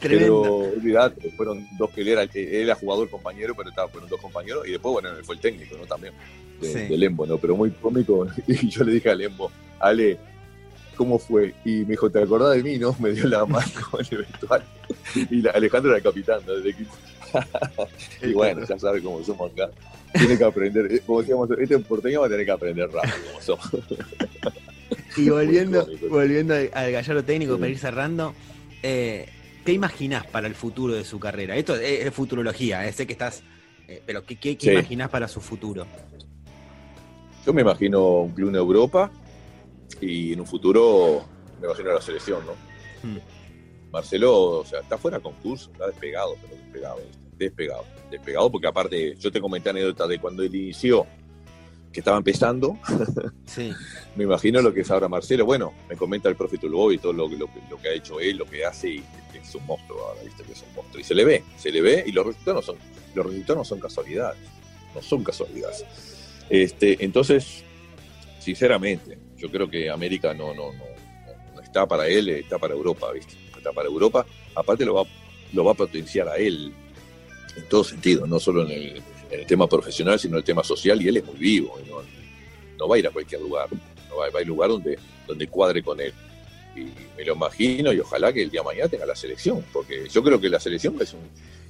[0.00, 4.20] Pero olvidate, fueron dos que él era, él era jugador compañero, pero estaba, fueron dos
[4.20, 5.86] compañeros, y después, bueno, fue el técnico, ¿no?
[5.86, 6.14] También,
[6.60, 7.38] de, Lembo, ¿no?
[7.38, 10.18] Pero muy cómico, y yo le dije a Lembo, Ale,
[11.00, 11.54] cómo fue.
[11.64, 12.76] Y me dijo, ¿te acordás de mí?
[12.76, 13.64] No, me dio la mano
[13.98, 14.66] en el vestuario.
[15.30, 16.94] Y Alejandro era el capitán del equipo.
[18.22, 19.70] y bueno, ya sabe cómo somos acá.
[20.12, 23.40] Tiene que aprender, eh, como decíamos, este porteño va a tener que aprender rápido como
[23.40, 23.70] somos.
[25.16, 28.34] y volviendo, volviendo al, gallardo técnico para ir cerrando,
[28.82, 29.26] eh,
[29.70, 31.54] ¿qué imaginás para el futuro de su carrera?
[31.54, 33.44] Esto es, futurología, eh, sé que estás,
[34.04, 35.86] pero ¿qué, qué, imaginás para su futuro?
[37.46, 39.12] Yo me imagino un club en Europa,
[40.00, 41.24] y en un futuro
[41.60, 42.54] me imagino la selección, ¿no?
[43.08, 43.18] Hmm.
[43.92, 47.00] Marcelo, o sea, está fuera de concurso, está despegado, pero despegado,
[47.36, 51.06] despegado, despegado, porque aparte, yo te comenté anécdota de cuando él inició,
[51.92, 52.78] que estaba empezando,
[53.46, 53.72] sí.
[54.16, 55.44] me imagino lo que es ahora Marcelo.
[55.44, 57.48] Bueno, me comenta el profe Tulbo y todo lo, lo,
[57.82, 60.44] que ha hecho él, lo que hace, y es un monstruo ahora, ¿viste?
[60.44, 61.00] Que es un monstruo.
[61.00, 62.82] Y se le ve, se le ve, y los resultados no son,
[63.14, 64.38] los resultados no son casualidades,
[64.94, 65.84] no son casualidades.
[66.48, 67.64] Este, entonces,
[68.38, 73.34] sinceramente, yo creo que América no, no, no, está para él, está para Europa, ¿viste?
[73.56, 74.24] Está para Europa.
[74.54, 75.02] Aparte lo va,
[75.52, 76.72] lo va a potenciar a él
[77.56, 79.02] en todo sentido, no solo en el,
[79.46, 81.78] tema profesional, sino en el tema social, y él es muy vivo,
[82.78, 83.68] no, va a ir a cualquier lugar,
[84.08, 86.12] no va, a ir a un lugar donde, donde cuadre con él.
[86.74, 90.08] Y me lo imagino y ojalá que el día de mañana tenga la selección, porque
[90.08, 91.20] yo creo que la selección es un...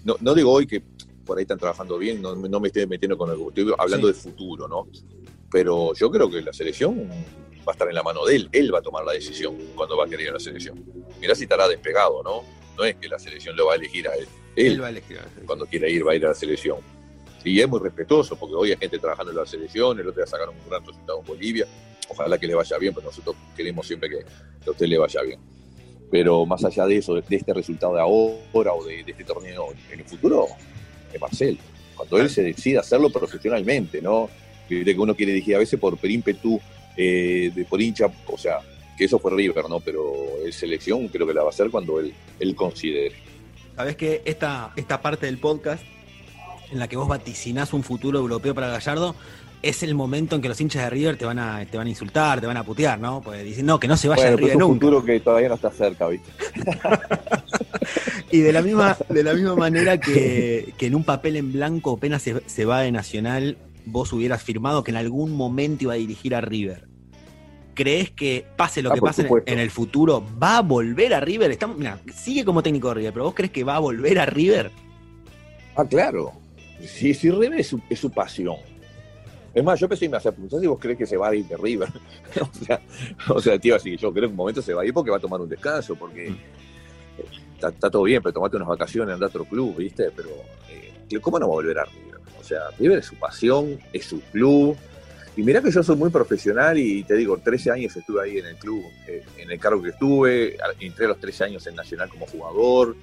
[0.05, 0.83] No, no digo hoy que
[1.25, 3.41] por ahí están trabajando bien, no, me estoy metiendo con el...
[3.41, 4.87] Estoy hablando de futuro, ¿no?
[5.51, 7.09] Pero yo creo que la selección
[7.67, 8.49] va a estar en la mano de él.
[8.53, 10.85] Él va a tomar la decisión cuando va a querer ir a la selección.
[11.21, 12.43] Mirá si estará despegado, ¿no?
[12.77, 14.27] No es que la selección lo va a elegir a él.
[14.57, 16.79] Él, va a elegir Cuando quiera ir, va a ir a la selección.
[17.45, 20.27] Y es muy respetuoso, porque hoy hay gente trabajando en la selección, el otro día
[20.27, 21.67] sacaron un gran resultado en Bolivia.
[22.09, 24.19] Ojalá que le vaya bien, pero nosotros queremos siempre que,
[24.67, 25.41] a usted le vaya bien.
[26.11, 30.01] Pero más allá de eso, de este resultado de ahora o de, este torneo en
[30.01, 30.49] el futuro,
[31.13, 31.59] es Marcel.
[31.97, 34.29] Cuando él se decide hacerlo profesionalmente, ¿no?
[34.69, 38.59] Que uno quiere dirigir a veces por, eh, de, por hincha, o sea,
[38.99, 39.81] que eso fue River, ¿no?
[39.81, 40.03] Pero
[40.45, 43.15] el selección creo que la va a hacer cuando él, él considere.
[43.77, 45.83] Sabes que esta, esta parte del podcast
[46.71, 49.15] en la que vos vaticinás un futuro europeo para Gallardo,
[49.63, 51.91] es el momento en que los hinchas de River te van a, te van a
[51.91, 53.21] insultar, te van a putear, ¿no?
[53.21, 55.57] Pues dicen, no, que no se vaya a River es un futuro que todavía no
[55.57, 56.31] está cerca, ¿viste?
[58.31, 62.23] y de la misma, de la misma manera que, en un papel en blanco apenas
[62.23, 66.35] se, se, va de Nacional, vos hubieras firmado que en algún momento iba a dirigir
[66.35, 66.89] a River.
[67.75, 71.51] ¿Crees que pase lo ah, que pase en el futuro, va a volver a River?
[71.51, 74.27] Estamos, mira, sigue como técnico de River, pero vos crees que va a volver a
[74.27, 74.71] River?
[75.77, 76.33] Ah, claro.
[76.87, 78.57] Sí, sí, River es su, es su pasión
[79.53, 81.35] es más, yo pensé y me hacía preguntar si vos crees que se va a
[81.35, 81.89] ir de River.
[82.41, 82.81] o, sea,
[83.29, 85.11] o sea, tío, así yo creo que en un momento se va a ir porque
[85.11, 86.33] va a tomar un descanso, porque
[87.55, 90.11] está, todo bien, pero tomate unas vacaciones, anda a otro club, ¿viste?
[90.15, 90.29] Pero,
[90.71, 92.21] eh, ¿cómo no va a volver a River?
[92.41, 94.77] O sea, River es su pasión, es su club.
[95.37, 98.47] Y mirá que yo soy muy profesional y te digo, 13 años estuve ahí en
[98.47, 102.09] el club, eh, en el cargo que estuve, entré a los 13 años en Nacional
[102.09, 102.97] como jugador,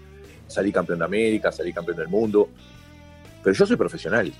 [0.45, 2.49] salí campeón de América, salí campeón del mundo.
[3.47, 4.33] Pero yo soy profesional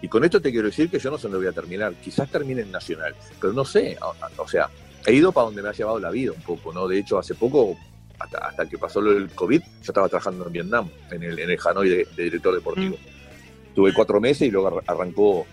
[0.00, 1.92] y con esto te quiero decir que yo no sé dónde voy a terminar.
[1.94, 3.98] Quizás termine en Nacional, pero no sé.
[4.36, 4.70] O sea,
[5.04, 6.86] he ido para donde me ha llevado la vida un poco, ¿no?
[6.86, 7.76] De hecho, hace poco,
[8.16, 11.88] hasta, que pasó el COVID, yo estaba trabajando en Vietnam, en el, en el Hanoi
[11.88, 12.94] de, director deportivo.
[12.94, 13.74] Mm.
[13.74, 15.46] Tuve cuatro meses y luego arrancó,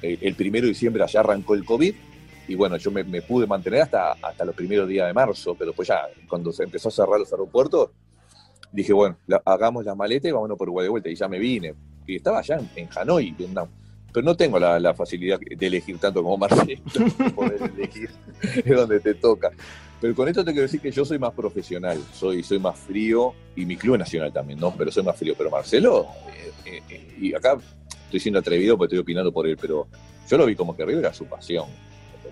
[0.00, 1.92] el, primero de diciembre allá arrancó el COVID.
[2.46, 5.88] Y bueno, yo me, pude mantener hasta, hasta los primeros días de marzo, pero pues
[5.88, 7.90] ya, cuando se empezó a cerrar los aeropuertos,
[8.70, 11.08] dije, bueno, hagamos la maleta y vámonos por Uruguay de vuelta.
[11.08, 11.74] Y ya me vine.
[12.06, 13.68] Y estaba allá en, en Hanoi, Vietnam
[14.14, 16.80] pero no tengo la, facilidad de elegir tanto como Marcelo,
[17.34, 18.10] poder elegir
[18.64, 19.50] donde te toca.
[20.00, 23.34] Pero con esto te quiero decir que yo soy más profesional, soy, soy más frío,
[23.56, 24.72] y mi club nacional también, ¿no?
[24.76, 25.34] Pero soy más frío.
[25.36, 27.56] Pero Marcelo, eh, eh, eh, y acá
[28.04, 29.88] estoy siendo atrevido porque estoy opinando por él, pero
[30.30, 31.66] yo lo vi como que River era su pasión.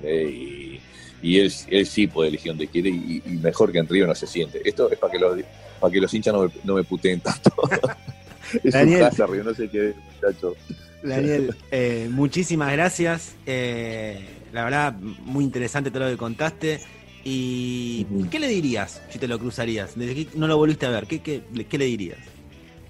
[0.04, 4.60] Y, él, sí puede elegir donde quiere y, mejor que en Río no se siente.
[4.64, 5.36] Esto es para que los,
[5.80, 7.50] para que los hinchas no me, no me puteen tanto.
[8.62, 9.26] es su casa,
[9.70, 10.56] qué, muchacho.
[11.02, 13.34] Daniel, eh, muchísimas gracias.
[13.46, 14.18] Eh,
[14.52, 16.80] la verdad, muy interesante todo lo que contaste.
[17.24, 19.96] ¿Y qué le dirías si te lo cruzarías?
[19.96, 21.42] Desde que no lo volviste a ver, ¿qué, qué,
[21.78, 22.18] le dirías?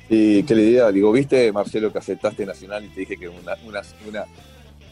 [0.09, 0.91] ¿Qué le diría?
[0.91, 3.83] Digo, ¿viste, Marcelo, que aceptaste Nacional y te dije que una, una,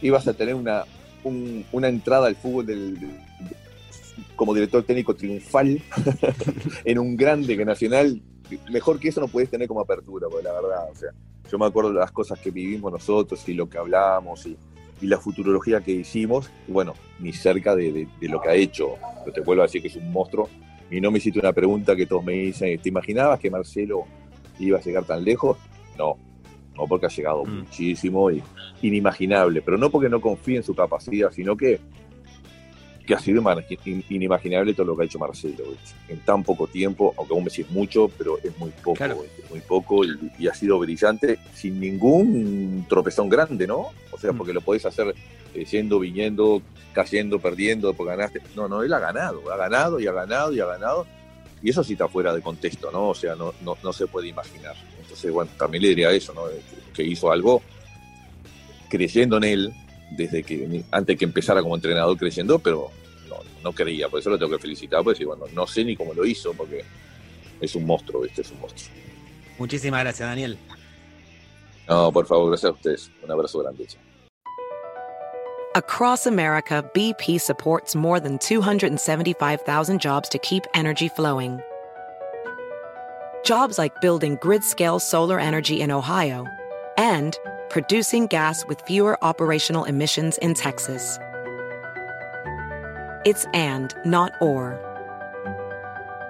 [0.03, 0.85] ibas a tener una,
[1.25, 2.99] una entrada al fútbol del,
[4.37, 5.81] como director técnico triunfal
[6.85, 8.21] en un grande que Nacional?
[8.71, 11.11] Mejor que eso no puedes tener como apertura, porque la verdad, o sea,
[11.51, 14.57] yo me acuerdo de las cosas que vivimos nosotros y lo que hablábamos y,
[15.03, 18.97] la futurología que hicimos, bueno, ni cerca de, lo que ha hecho.
[19.33, 20.51] Te vuelvo a decir que es un monstruo.
[20.91, 24.05] Y no me hiciste una pregunta que todos me dicen, ¿te imaginabas que Marcelo
[24.59, 25.57] iba a llegar tan lejos?
[25.97, 26.18] No,
[26.77, 27.61] no porque ha llegado mm.
[27.61, 28.43] muchísimo y
[28.83, 31.81] inimaginable, pero no porque no confíe en su capacidad, sino que
[33.11, 33.43] que ha sido
[34.09, 35.65] inimaginable todo lo que ha hecho Marcelo
[36.09, 39.05] en tan poco tiempo, aunque aún me decís mucho, pero es muy poco,
[39.51, 43.89] muy poco y, ha sido brillante sin ningún tropezón grande, ¿no?
[44.13, 44.39] O sea, mm.
[44.39, 45.13] porque lo podés hacer
[45.55, 48.43] eh, yendo, viniendo, cayendo, perdiendo, porque ganaste.
[48.55, 51.05] No, no, él ha ganado, ha ganado y ha ganado y ha ganado.
[51.61, 53.09] Y eso sí está fuera de contexto, ¿no?
[53.09, 54.77] O sea, no, no, se puede imaginar.
[55.03, 56.43] Entonces, bueno, también le diría eso, ¿no?
[56.95, 57.61] Que hizo algo
[58.89, 59.73] creyendo en él,
[60.13, 62.93] desde que antes que empezara como entrenador creyendo, pero
[63.63, 66.25] no creía, por eso lo tengo que felicitar, pues bueno, no sé ni cómo lo
[66.25, 66.85] hizo, porque
[67.61, 68.95] es un monstruo, este es un monstruo.
[69.59, 70.59] Muchísimas gracias, Daniel.
[71.89, 73.11] No, por favor, gracias a ustedes.
[73.23, 73.87] Un abrazo grande.
[75.77, 81.61] Across America, BP supports more than 275,000 jobs to keep energy flowing.
[83.45, 86.47] Jobs like building grid-scale solar energy in Ohio
[86.97, 87.39] and
[87.69, 91.19] producing gas with fewer operational emissions in Texas.
[93.25, 94.79] It's and, not or.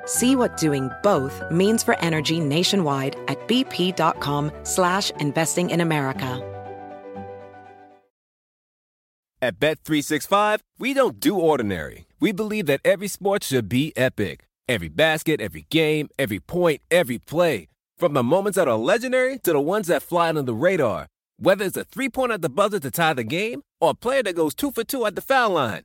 [0.07, 6.47] See what doing both means for energy nationwide at bp.com slash investing in America.
[9.43, 12.07] At Bet365, we don't do ordinary.
[12.21, 14.45] We believe that every sport should be epic.
[14.69, 17.69] Every basket, every game, every point, every play.
[17.97, 21.07] From the moments that are legendary to the ones that fly under the radar.
[21.39, 24.37] Whether it's a three-pointer at the buzzer to tie the game or a player that
[24.37, 25.85] goes two for two at the foul line.